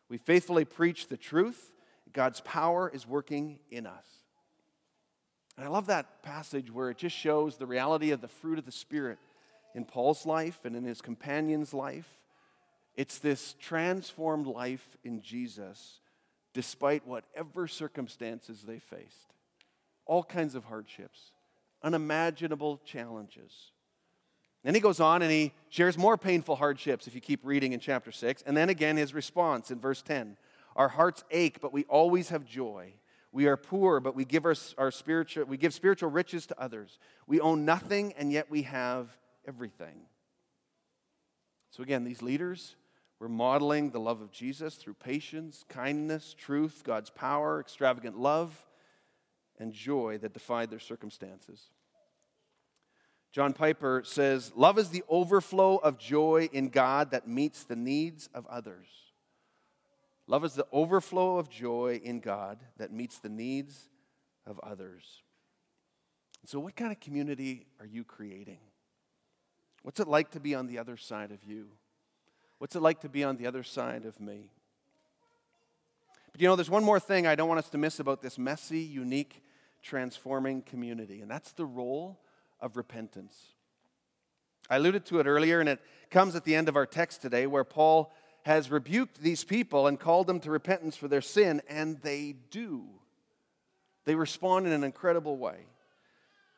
We 0.08 0.16
faithfully 0.16 0.64
preach 0.64 1.08
the 1.08 1.16
truth. 1.16 1.72
God's 2.12 2.40
power 2.40 2.90
is 2.92 3.06
working 3.06 3.58
in 3.70 3.86
us. 3.86 4.06
And 5.56 5.66
I 5.66 5.68
love 5.68 5.86
that 5.86 6.22
passage 6.22 6.72
where 6.72 6.90
it 6.90 6.98
just 6.98 7.16
shows 7.16 7.56
the 7.56 7.66
reality 7.66 8.12
of 8.12 8.20
the 8.20 8.28
fruit 8.28 8.58
of 8.58 8.64
the 8.64 8.72
Spirit 8.72 9.18
in 9.74 9.84
Paul's 9.84 10.24
life 10.24 10.60
and 10.64 10.74
in 10.76 10.84
his 10.84 11.00
companion's 11.00 11.75
life. 11.75 12.08
It's 12.97 13.18
this 13.18 13.54
transformed 13.60 14.47
life 14.47 14.97
in 15.02 15.20
Jesus 15.20 16.00
despite 16.52 17.04
whatever 17.06 17.66
circumstances 17.66 18.62
they 18.62 18.78
faced. 18.78 19.33
All 20.06 20.23
kinds 20.23 20.54
of 20.54 20.64
hardships, 20.64 21.32
unimaginable 21.82 22.80
challenges. 22.84 23.73
Then 24.64 24.75
he 24.75 24.80
goes 24.80 24.99
on 24.99 25.23
and 25.23 25.30
he 25.30 25.52
shares 25.69 25.99
more 25.99 26.17
painful 26.17 26.56
hardships 26.56 27.06
if 27.06 27.14
you 27.14 27.21
keep 27.21 27.45
reading 27.45 27.73
in 27.73 27.80
chapter 27.80 28.10
6. 28.10 28.43
And 28.47 28.56
then 28.56 28.71
again, 28.71 28.97
his 28.97 29.12
response 29.12 29.71
in 29.71 29.78
verse 29.78 30.02
10 30.02 30.36
Our 30.75 30.88
hearts 30.88 31.23
ache, 31.30 31.60
but 31.60 31.73
we 31.73 31.84
always 31.84 32.30
have 32.30 32.45
joy. 32.45 32.95
We 33.30 33.47
are 33.47 33.56
poor, 33.56 33.99
but 34.00 34.14
we 34.14 34.25
give 34.25 34.47
our, 34.47 34.54
our 34.78 34.90
spiritual, 34.90 35.45
we 35.45 35.56
give 35.56 35.75
spiritual 35.75 36.08
riches 36.08 36.47
to 36.47 36.60
others. 36.60 36.99
We 37.26 37.40
own 37.40 37.64
nothing, 37.64 38.14
and 38.17 38.32
yet 38.32 38.49
we 38.49 38.62
have 38.62 39.17
everything. 39.47 40.02
So 41.71 41.82
again, 41.82 42.04
these 42.04 42.23
leaders 42.23 42.76
were 43.19 43.28
modeling 43.28 43.90
the 43.90 43.99
love 43.99 44.21
of 44.21 44.30
Jesus 44.30 44.76
through 44.76 44.95
patience, 44.95 45.64
kindness, 45.69 46.34
truth, 46.38 46.82
God's 46.84 47.10
power, 47.10 47.60
extravagant 47.60 48.17
love, 48.19 48.67
and 49.58 49.73
joy 49.73 50.19
that 50.19 50.32
defied 50.32 50.71
their 50.71 50.78
circumstances. 50.78 51.69
John 53.32 53.52
Piper 53.52 54.02
says, 54.04 54.52
Love 54.54 54.78
is 54.78 54.90
the 54.90 55.02
overflow 55.08 55.76
of 55.76 55.99
joy 55.99 56.49
in 56.52 56.69
God 56.69 57.10
that 57.10 57.26
meets 57.26 57.64
the 57.64 57.76
needs 57.76 58.28
of 58.32 58.47
others. 58.47 58.86
Love 60.26 60.45
is 60.45 60.54
the 60.54 60.67
overflow 60.73 61.38
of 61.38 61.50
joy 61.50 62.00
in 62.02 62.21
God 62.21 62.58
that 62.78 62.93
meets 62.93 63.19
the 63.19 63.28
needs 63.28 63.88
of 64.47 64.58
others. 64.60 65.23
So, 66.47 66.60
what 66.60 66.76
kind 66.76 66.93
of 66.93 67.00
community 67.00 67.67
are 67.80 67.86
you 67.86 68.04
creating? 68.04 68.60
What's 69.82 70.00
it 70.00 70.08
like 70.08 70.30
to 70.30 70.40
be 70.40 70.54
on 70.54 70.67
the 70.67 70.78
other 70.78 70.97
side 70.97 71.30
of 71.30 71.43
you? 71.45 71.69
What's 72.58 72.76
it 72.76 72.80
like 72.80 73.00
to 73.00 73.08
be 73.08 73.25
on 73.25 73.36
the 73.36 73.47
other 73.47 73.62
side 73.62 74.04
of 74.04 74.21
me? 74.21 74.50
But 76.34 76.40
you 76.40 76.49
know, 76.49 76.56
there's 76.56 76.68
one 76.68 76.82
more 76.82 76.99
thing 76.99 77.28
I 77.28 77.36
don't 77.36 77.47
want 77.49 77.60
us 77.60 77.68
to 77.68 77.78
miss 77.78 78.00
about 78.00 78.20
this 78.20 78.38
messy, 78.38 78.80
unique, 78.80 79.40
transforming 79.82 80.62
community, 80.62 81.20
and 81.20 81.30
that's 81.30 81.52
the 81.52 81.64
role 81.64 82.18
of 82.60 82.76
repentance. 82.76 83.40
I 84.68 84.76
alluded 84.76 85.06
to 85.06 85.20
it 85.20 85.26
earlier, 85.26 85.60
and 85.60 85.68
it 85.68 85.80
comes 86.10 86.34
at 86.34 86.42
the 86.42 86.56
end 86.56 86.68
of 86.68 86.75
our 86.75 86.86
text 86.86 87.23
today 87.23 87.47
where 87.47 87.62
Paul 87.62 88.12
has 88.47 88.68
rebuked 88.68 89.20
these 89.20 89.44
people 89.44 89.86
and 89.86 90.00
called 90.00 90.26
them 90.26 90.40
to 90.40 90.50
repentance 90.50 90.97
for 90.97 91.06
their 91.06 91.20
sin, 91.20 91.62
and 91.68 92.00
they 92.02 92.34
do. 92.50 92.82
They 94.04 94.16
respond 94.16 94.66
in 94.66 94.73
an 94.73 94.82
incredible 94.82 95.36
way. 95.36 95.66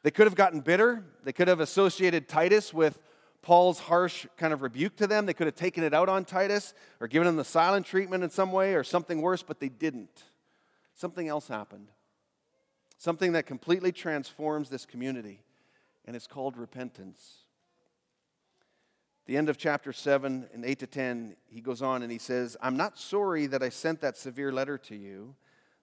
They 0.05 0.11
could 0.11 0.27
have 0.27 0.37
gotten 0.37 0.61
bitter. 0.61 1.05
They 1.23 1.35
could 1.35 1.49
have 1.49 1.61
associated 1.61 2.31
Titus 2.31 2.73
with 2.73 2.99
Paul's 3.47 3.79
harsh 3.79 4.27
kind 4.37 4.53
of 4.53 4.63
rebuke 4.63 4.97
to 4.97 5.07
them. 5.07 5.25
They 5.25 5.33
could 5.33 5.47
have 5.47 5.55
taken 5.55 5.85
it 5.85 5.95
out 5.95 6.09
on 6.09 6.25
Titus 6.25 6.75
or 7.01 7.07
given 7.07 7.29
him 7.29 7.37
the 7.37 7.45
silent 7.45 7.87
treatment 7.87 8.25
in 8.25 8.31
some 8.31 8.51
way 8.51 8.75
or 8.75 8.83
something 8.83 9.23
worse, 9.23 9.45
but 9.45 9.61
they 9.61 9.69
didn't. 9.69 10.25
Something 10.95 11.29
else 11.29 11.47
happened. 11.47 11.89
Something 12.99 13.33
that 13.33 13.47
completely 13.47 13.93
transforms 13.93 14.69
this 14.69 14.85
community, 14.85 15.45
and 16.07 16.17
it's 16.17 16.27
called 16.27 16.57
repentance 16.57 17.47
the 19.27 19.37
end 19.37 19.49
of 19.49 19.59
chapter 19.59 19.93
7 19.93 20.47
and 20.55 20.65
8 20.65 20.79
to 20.79 20.87
10, 20.87 21.37
he 21.49 21.61
goes 21.61 21.83
on 21.83 22.03
and 22.03 22.13
he 22.13 22.19
says, 22.19 22.57
I'm 22.63 22.77
not 22.77 22.99
sorry 22.99 23.47
that 23.47 23.63
I 23.63 23.69
sent 23.69 24.01
that 24.01 24.17
severe 24.17 24.53
letter 24.53 24.79
to 24.79 24.95
you, 24.95 25.35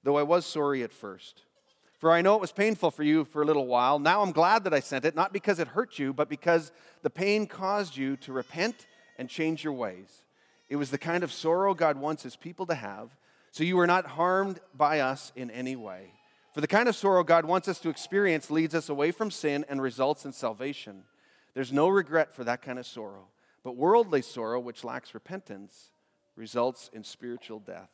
though 0.02 0.18
I 0.18 0.24
was 0.24 0.46
sorry 0.46 0.82
at 0.82 0.94
first. 0.94 1.44
For 2.04 2.12
I 2.12 2.22
know 2.22 2.36
it 2.36 2.42
was 2.42 2.52
painful 2.52 2.92
for 2.92 3.04
you 3.04 3.24
for 3.24 3.42
a 3.42 3.46
little 3.46 3.66
while. 3.66 3.98
Now 3.98 4.22
I'm 4.22 4.34
glad 4.34 4.66
that 4.66 4.74
I 4.74 4.82
sent 4.82 5.06
it, 5.06 5.16
not 5.16 5.32
because 5.32 5.58
it 5.58 5.70
hurt 5.70 5.98
you, 5.98 6.12
but 6.12 6.28
because 6.28 6.74
the 7.02 7.10
pain 7.10 7.48
caused 7.48 7.96
you 7.96 8.18
to 8.18 8.34
repent 8.34 8.88
and 9.18 9.30
change 9.30 9.64
your 9.64 9.72
ways. 9.72 10.26
It 10.68 10.76
was 10.76 10.92
the 10.92 10.98
kind 10.98 11.24
of 11.24 11.32
sorrow 11.32 11.74
God 11.74 11.96
wants 11.96 12.22
his 12.22 12.36
people 12.36 12.66
to 12.66 12.76
have, 12.76 13.16
so 13.52 13.64
you 13.64 13.78
were 13.78 13.88
not 13.88 14.06
harmed 14.06 14.60
by 14.76 15.00
us 15.00 15.32
in 15.38 15.50
any 15.50 15.78
way. 15.78 16.12
For 16.54 16.60
the 16.60 16.68
kind 16.68 16.90
of 16.90 16.96
sorrow 16.98 17.24
God 17.24 17.46
wants 17.46 17.70
us 17.70 17.80
to 17.80 17.90
experience 17.90 18.52
leads 18.52 18.76
us 18.76 18.90
away 18.90 19.12
from 19.12 19.32
sin 19.32 19.64
and 19.70 19.82
results 19.82 20.26
in 20.26 20.34
salvation. 20.34 21.06
There's 21.54 21.72
no 21.72 21.88
regret 21.88 22.36
for 22.36 22.44
that 22.44 22.62
kind 22.62 22.80
of 22.80 22.86
sorrow. 22.86 23.30
But 23.64 23.78
worldly 23.78 24.24
sorrow, 24.24 24.60
which 24.60 24.84
lacks 24.84 25.14
repentance, 25.14 25.92
results 26.36 26.90
in 26.92 27.06
spiritual 27.06 27.60
death. 27.60 27.92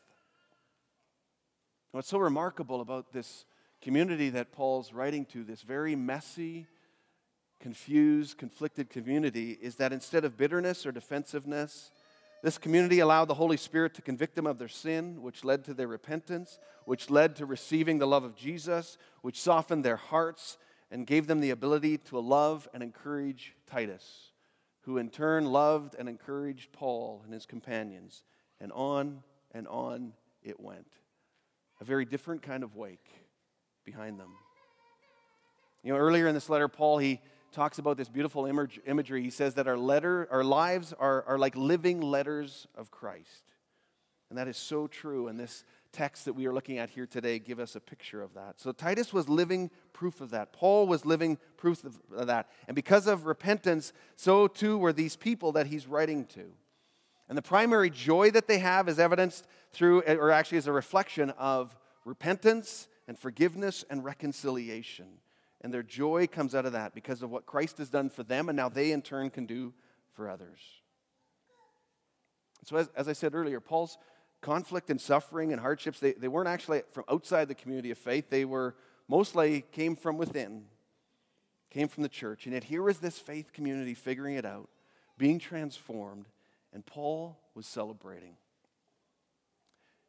What's 1.91 2.09
so 2.09 2.17
remarkable 2.17 2.81
about 2.81 3.13
this 3.13 3.45
community 3.81 4.29
that 4.29 4.51
Paul's 4.51 4.93
writing 4.93 5.25
to, 5.27 5.43
this 5.43 5.61
very 5.61 5.95
messy, 5.95 6.67
confused, 7.59 8.37
conflicted 8.37 8.89
community, 8.89 9.51
is 9.61 9.75
that 9.75 9.93
instead 9.93 10.25
of 10.25 10.37
bitterness 10.37 10.85
or 10.85 10.91
defensiveness, 10.91 11.91
this 12.41 12.57
community 12.57 12.99
allowed 12.99 13.25
the 13.25 13.33
Holy 13.33 13.57
Spirit 13.57 13.93
to 13.95 14.01
convict 14.01 14.35
them 14.35 14.47
of 14.47 14.57
their 14.57 14.67
sin, 14.67 15.21
which 15.21 15.43
led 15.43 15.65
to 15.65 15.73
their 15.73 15.87
repentance, 15.87 16.57
which 16.85 17.09
led 17.09 17.35
to 17.35 17.45
receiving 17.45 17.99
the 17.99 18.07
love 18.07 18.23
of 18.23 18.35
Jesus, 18.35 18.97
which 19.21 19.41
softened 19.41 19.83
their 19.83 19.97
hearts 19.97 20.57
and 20.89 21.05
gave 21.05 21.27
them 21.27 21.41
the 21.41 21.49
ability 21.49 21.97
to 21.97 22.19
love 22.19 22.67
and 22.73 22.81
encourage 22.81 23.55
Titus 23.67 24.29
who 24.89 24.97
in 24.97 25.09
turn 25.09 25.45
loved 25.45 25.95
and 25.99 26.09
encouraged 26.09 26.71
Paul 26.71 27.21
and 27.23 27.31
his 27.31 27.45
companions 27.45 28.23
and 28.59 28.71
on 28.71 29.21
and 29.51 29.67
on 29.67 30.13
it 30.41 30.59
went. 30.59 30.87
A 31.79 31.83
very 31.83 32.05
different 32.05 32.41
kind 32.41 32.63
of 32.63 32.75
wake 32.75 33.07
behind 33.91 34.19
them. 34.19 34.29
You 35.83 35.93
know, 35.93 35.97
earlier 35.97 36.27
in 36.27 36.35
this 36.35 36.47
letter, 36.47 36.67
Paul, 36.67 36.99
he 36.99 37.21
talks 37.51 37.79
about 37.79 37.97
this 37.97 38.07
beautiful 38.07 38.45
image, 38.45 38.79
imagery. 38.85 39.23
He 39.23 39.31
says 39.31 39.55
that 39.55 39.67
our, 39.67 39.77
letter, 39.77 40.27
our 40.29 40.43
lives 40.43 40.93
are, 40.93 41.23
are 41.23 41.39
like 41.39 41.55
living 41.55 41.99
letters 41.99 42.67
of 42.75 42.91
Christ. 42.91 43.53
And 44.29 44.37
that 44.37 44.47
is 44.47 44.57
so 44.57 44.85
true. 44.85 45.27
And 45.27 45.39
this 45.39 45.63
text 45.91 46.25
that 46.25 46.33
we 46.33 46.45
are 46.45 46.53
looking 46.53 46.77
at 46.77 46.91
here 46.91 47.07
today 47.07 47.39
give 47.39 47.59
us 47.59 47.75
a 47.75 47.79
picture 47.79 48.21
of 48.21 48.35
that. 48.35 48.59
So 48.59 48.71
Titus 48.71 49.11
was 49.11 49.27
living 49.27 49.71
proof 49.91 50.21
of 50.21 50.29
that. 50.29 50.53
Paul 50.53 50.85
was 50.85 51.03
living 51.03 51.39
proof 51.57 51.83
of 51.83 52.27
that. 52.27 52.47
And 52.67 52.75
because 52.75 53.07
of 53.07 53.25
repentance, 53.25 53.91
so 54.17 54.47
too 54.47 54.77
were 54.77 54.93
these 54.93 55.15
people 55.15 55.51
that 55.53 55.65
he's 55.65 55.87
writing 55.87 56.25
to. 56.35 56.43
And 57.27 57.35
the 57.35 57.41
primary 57.41 57.89
joy 57.89 58.29
that 58.31 58.47
they 58.47 58.59
have 58.59 58.87
is 58.87 58.99
evidenced 58.99 59.47
through, 59.71 60.01
or 60.01 60.29
actually 60.29 60.59
is 60.59 60.67
a 60.67 60.71
reflection 60.71 61.31
of 61.31 61.75
repentance 62.05 62.87
and 63.09 63.17
forgiveness 63.17 63.83
and 63.89 64.05
reconciliation. 64.05 65.07
And 65.61 65.73
their 65.73 65.81
joy 65.81 66.27
comes 66.27 66.53
out 66.53 66.67
of 66.67 66.73
that 66.73 66.93
because 66.93 67.23
of 67.23 67.31
what 67.31 67.47
Christ 67.47 67.79
has 67.79 67.89
done 67.89 68.07
for 68.11 68.21
them, 68.21 68.49
and 68.49 68.55
now 68.55 68.69
they 68.69 68.91
in 68.91 69.01
turn 69.01 69.31
can 69.31 69.47
do 69.47 69.73
for 70.13 70.29
others. 70.29 70.59
So, 72.65 72.77
as, 72.77 72.87
as 72.95 73.07
I 73.07 73.13
said 73.13 73.33
earlier, 73.33 73.59
Paul's 73.59 73.97
conflict 74.41 74.91
and 74.91 75.01
suffering 75.01 75.51
and 75.51 75.59
hardships, 75.59 75.99
they, 75.99 76.11
they 76.13 76.27
weren't 76.27 76.47
actually 76.47 76.83
from 76.91 77.03
outside 77.09 77.47
the 77.47 77.55
community 77.55 77.89
of 77.89 77.97
faith. 77.97 78.29
They 78.29 78.45
were 78.45 78.75
mostly 79.07 79.65
came 79.71 79.95
from 79.95 80.19
within, 80.19 80.65
came 81.71 81.87
from 81.87 82.03
the 82.03 82.09
church. 82.09 82.45
And 82.45 82.53
yet 82.53 82.65
here 82.65 82.83
was 82.83 82.99
this 82.99 83.17
faith 83.17 83.53
community 83.53 83.95
figuring 83.95 84.35
it 84.35 84.45
out, 84.45 84.69
being 85.17 85.39
transformed, 85.39 86.27
and 86.71 86.85
Paul 86.85 87.39
was 87.55 87.65
celebrating. 87.65 88.35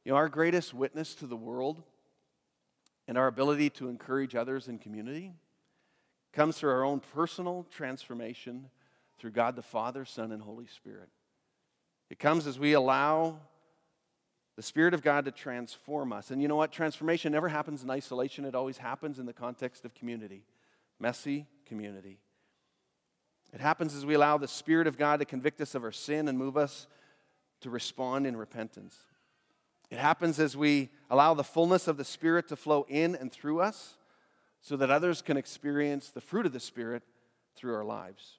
You 0.04 0.12
know, 0.12 0.16
our 0.16 0.28
greatest 0.28 0.74
witness 0.74 1.14
to 1.14 1.26
the 1.26 1.36
world 1.36 1.82
and 3.10 3.18
our 3.18 3.26
ability 3.26 3.68
to 3.68 3.88
encourage 3.88 4.36
others 4.36 4.68
in 4.68 4.78
community 4.78 5.32
comes 6.32 6.56
through 6.56 6.70
our 6.70 6.84
own 6.84 7.00
personal 7.00 7.66
transformation 7.68 8.70
through 9.18 9.32
God 9.32 9.56
the 9.56 9.62
Father, 9.62 10.04
Son, 10.04 10.30
and 10.30 10.40
Holy 10.40 10.68
Spirit. 10.68 11.08
It 12.08 12.20
comes 12.20 12.46
as 12.46 12.56
we 12.56 12.72
allow 12.72 13.40
the 14.54 14.62
Spirit 14.62 14.94
of 14.94 15.02
God 15.02 15.24
to 15.24 15.32
transform 15.32 16.12
us. 16.12 16.30
And 16.30 16.40
you 16.40 16.46
know 16.46 16.54
what? 16.54 16.70
Transformation 16.70 17.32
never 17.32 17.48
happens 17.48 17.82
in 17.82 17.90
isolation, 17.90 18.44
it 18.44 18.54
always 18.54 18.78
happens 18.78 19.18
in 19.18 19.26
the 19.26 19.32
context 19.32 19.84
of 19.84 19.92
community, 19.92 20.44
messy 21.00 21.46
community. 21.66 22.20
It 23.52 23.60
happens 23.60 23.92
as 23.92 24.06
we 24.06 24.14
allow 24.14 24.38
the 24.38 24.46
Spirit 24.46 24.86
of 24.86 24.96
God 24.96 25.18
to 25.18 25.24
convict 25.24 25.60
us 25.60 25.74
of 25.74 25.82
our 25.82 25.90
sin 25.90 26.28
and 26.28 26.38
move 26.38 26.56
us 26.56 26.86
to 27.62 27.70
respond 27.70 28.24
in 28.24 28.36
repentance. 28.36 28.96
It 29.90 29.98
happens 29.98 30.38
as 30.38 30.56
we 30.56 30.90
allow 31.10 31.34
the 31.34 31.44
fullness 31.44 31.88
of 31.88 31.96
the 31.96 32.04
Spirit 32.04 32.48
to 32.48 32.56
flow 32.56 32.86
in 32.88 33.16
and 33.16 33.32
through 33.32 33.60
us 33.60 33.96
so 34.60 34.76
that 34.76 34.90
others 34.90 35.22
can 35.22 35.36
experience 35.36 36.10
the 36.10 36.20
fruit 36.20 36.46
of 36.46 36.52
the 36.52 36.60
Spirit 36.60 37.02
through 37.56 37.74
our 37.74 37.84
lives. 37.84 38.38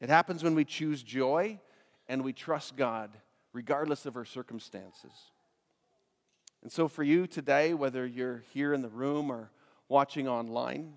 It 0.00 0.08
happens 0.08 0.44
when 0.44 0.54
we 0.54 0.64
choose 0.64 1.02
joy 1.02 1.58
and 2.08 2.22
we 2.22 2.32
trust 2.32 2.76
God 2.76 3.10
regardless 3.52 4.06
of 4.06 4.16
our 4.16 4.24
circumstances. 4.24 5.12
And 6.62 6.72
so, 6.72 6.88
for 6.88 7.02
you 7.02 7.26
today, 7.26 7.74
whether 7.74 8.06
you're 8.06 8.42
here 8.52 8.72
in 8.72 8.82
the 8.82 8.88
room 8.88 9.30
or 9.30 9.50
watching 9.88 10.26
online, 10.26 10.94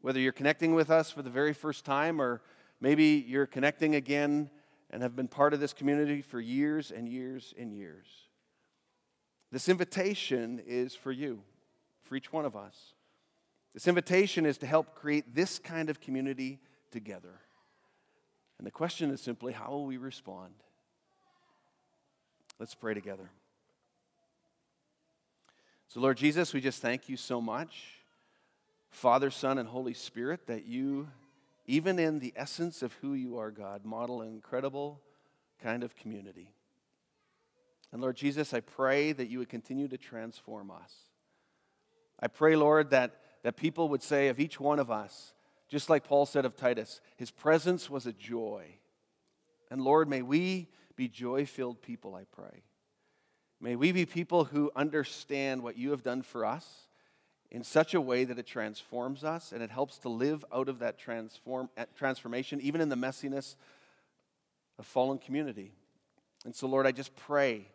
whether 0.00 0.20
you're 0.20 0.32
connecting 0.32 0.74
with 0.74 0.90
us 0.90 1.10
for 1.10 1.22
the 1.22 1.30
very 1.30 1.52
first 1.52 1.84
time 1.84 2.20
or 2.20 2.40
maybe 2.80 3.24
you're 3.26 3.46
connecting 3.46 3.96
again 3.96 4.50
and 4.90 5.02
have 5.02 5.16
been 5.16 5.28
part 5.28 5.52
of 5.52 5.60
this 5.60 5.72
community 5.72 6.22
for 6.22 6.40
years 6.40 6.90
and 6.90 7.08
years 7.08 7.52
and 7.58 7.72
years, 7.72 8.06
this 9.52 9.68
invitation 9.68 10.60
is 10.66 10.94
for 10.94 11.12
you, 11.12 11.42
for 12.02 12.16
each 12.16 12.32
one 12.32 12.44
of 12.44 12.56
us. 12.56 12.94
This 13.74 13.86
invitation 13.86 14.46
is 14.46 14.58
to 14.58 14.66
help 14.66 14.94
create 14.94 15.34
this 15.34 15.58
kind 15.58 15.90
of 15.90 16.00
community 16.00 16.60
together. 16.90 17.40
And 18.58 18.66
the 18.66 18.70
question 18.70 19.10
is 19.10 19.20
simply 19.20 19.52
how 19.52 19.70
will 19.70 19.86
we 19.86 19.98
respond? 19.98 20.54
Let's 22.58 22.74
pray 22.74 22.94
together. 22.94 23.30
So, 25.88 26.00
Lord 26.00 26.16
Jesus, 26.16 26.52
we 26.52 26.60
just 26.60 26.82
thank 26.82 27.08
you 27.08 27.16
so 27.16 27.40
much, 27.40 28.00
Father, 28.90 29.30
Son, 29.30 29.58
and 29.58 29.68
Holy 29.68 29.94
Spirit, 29.94 30.46
that 30.46 30.66
you, 30.66 31.08
even 31.66 31.98
in 31.98 32.18
the 32.18 32.32
essence 32.34 32.82
of 32.82 32.94
who 32.94 33.12
you 33.14 33.38
are, 33.38 33.50
God, 33.50 33.84
model 33.84 34.22
an 34.22 34.28
incredible 34.28 35.00
kind 35.62 35.84
of 35.84 35.94
community. 35.96 36.50
And 37.92 38.02
Lord 38.02 38.16
Jesus, 38.16 38.52
I 38.52 38.60
pray 38.60 39.12
that 39.12 39.28
you 39.28 39.38
would 39.38 39.48
continue 39.48 39.88
to 39.88 39.98
transform 39.98 40.70
us. 40.70 40.92
I 42.20 42.28
pray, 42.28 42.56
Lord, 42.56 42.90
that, 42.90 43.20
that 43.42 43.56
people 43.56 43.88
would 43.90 44.02
say 44.02 44.28
of 44.28 44.40
each 44.40 44.58
one 44.58 44.78
of 44.78 44.90
us, 44.90 45.32
just 45.68 45.90
like 45.90 46.04
Paul 46.04 46.26
said 46.26 46.44
of 46.44 46.56
Titus, 46.56 47.00
his 47.16 47.30
presence 47.30 47.90
was 47.90 48.06
a 48.06 48.12
joy. 48.12 48.66
And 49.70 49.82
Lord, 49.82 50.08
may 50.08 50.22
we 50.22 50.68
be 50.94 51.08
joy 51.08 51.46
filled 51.46 51.82
people, 51.82 52.14
I 52.14 52.24
pray. 52.24 52.62
May 53.60 53.76
we 53.76 53.92
be 53.92 54.06
people 54.06 54.44
who 54.44 54.70
understand 54.76 55.62
what 55.62 55.78
you 55.78 55.90
have 55.90 56.02
done 56.02 56.22
for 56.22 56.44
us 56.44 56.88
in 57.50 57.62
such 57.64 57.94
a 57.94 58.00
way 58.00 58.24
that 58.24 58.38
it 58.38 58.46
transforms 58.46 59.24
us 59.24 59.52
and 59.52 59.62
it 59.62 59.70
helps 59.70 59.98
to 59.98 60.08
live 60.08 60.44
out 60.52 60.68
of 60.68 60.80
that 60.80 60.98
transform, 60.98 61.70
eh, 61.76 61.84
transformation, 61.96 62.60
even 62.60 62.80
in 62.80 62.88
the 62.88 62.96
messiness 62.96 63.56
of 64.78 64.86
fallen 64.86 65.18
community. 65.18 65.72
And 66.44 66.54
so, 66.54 66.66
Lord, 66.66 66.86
I 66.86 66.92
just 66.92 67.16
pray 67.16 67.66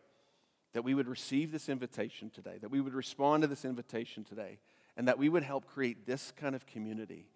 that 0.73 0.83
we 0.83 0.93
would 0.93 1.07
receive 1.07 1.51
this 1.51 1.69
invitation 1.69 2.29
today, 2.29 2.57
that 2.61 2.71
we 2.71 2.81
would 2.81 2.93
respond 2.93 3.41
to 3.41 3.47
this 3.47 3.65
invitation 3.65 4.23
today, 4.23 4.59
and 4.97 5.07
that 5.07 5.17
we 5.17 5.29
would 5.29 5.43
help 5.43 5.67
create 5.67 6.05
this 6.05 6.33
kind 6.35 6.55
of 6.55 6.65
community 6.65 7.27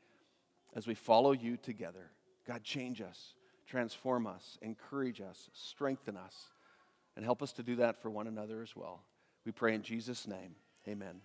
as 0.74 0.88
we 0.88 0.95
follow 0.95 1.32
you 1.32 1.58
together. 1.58 2.12
God, 2.48 2.63
change 2.63 3.02
us 3.02 3.34
transform 3.65 4.28
us, 4.28 4.58
encourage 4.62 5.21
us, 5.21 5.50
strengthen 5.54 6.17
us, 6.17 6.50
and 7.15 7.26
help 7.26 7.41
us 7.41 7.52
to 7.54 7.63
do 7.63 7.76
that 7.78 8.02
for 8.02 8.10
one 8.10 8.28
another 8.28 8.62
as 8.62 8.76
well. 8.76 9.04
We 9.45 9.52
pray 9.52 9.74
in 9.74 9.82
Jesus' 9.82 10.28
name. 10.28 10.56
Amen. 10.88 11.21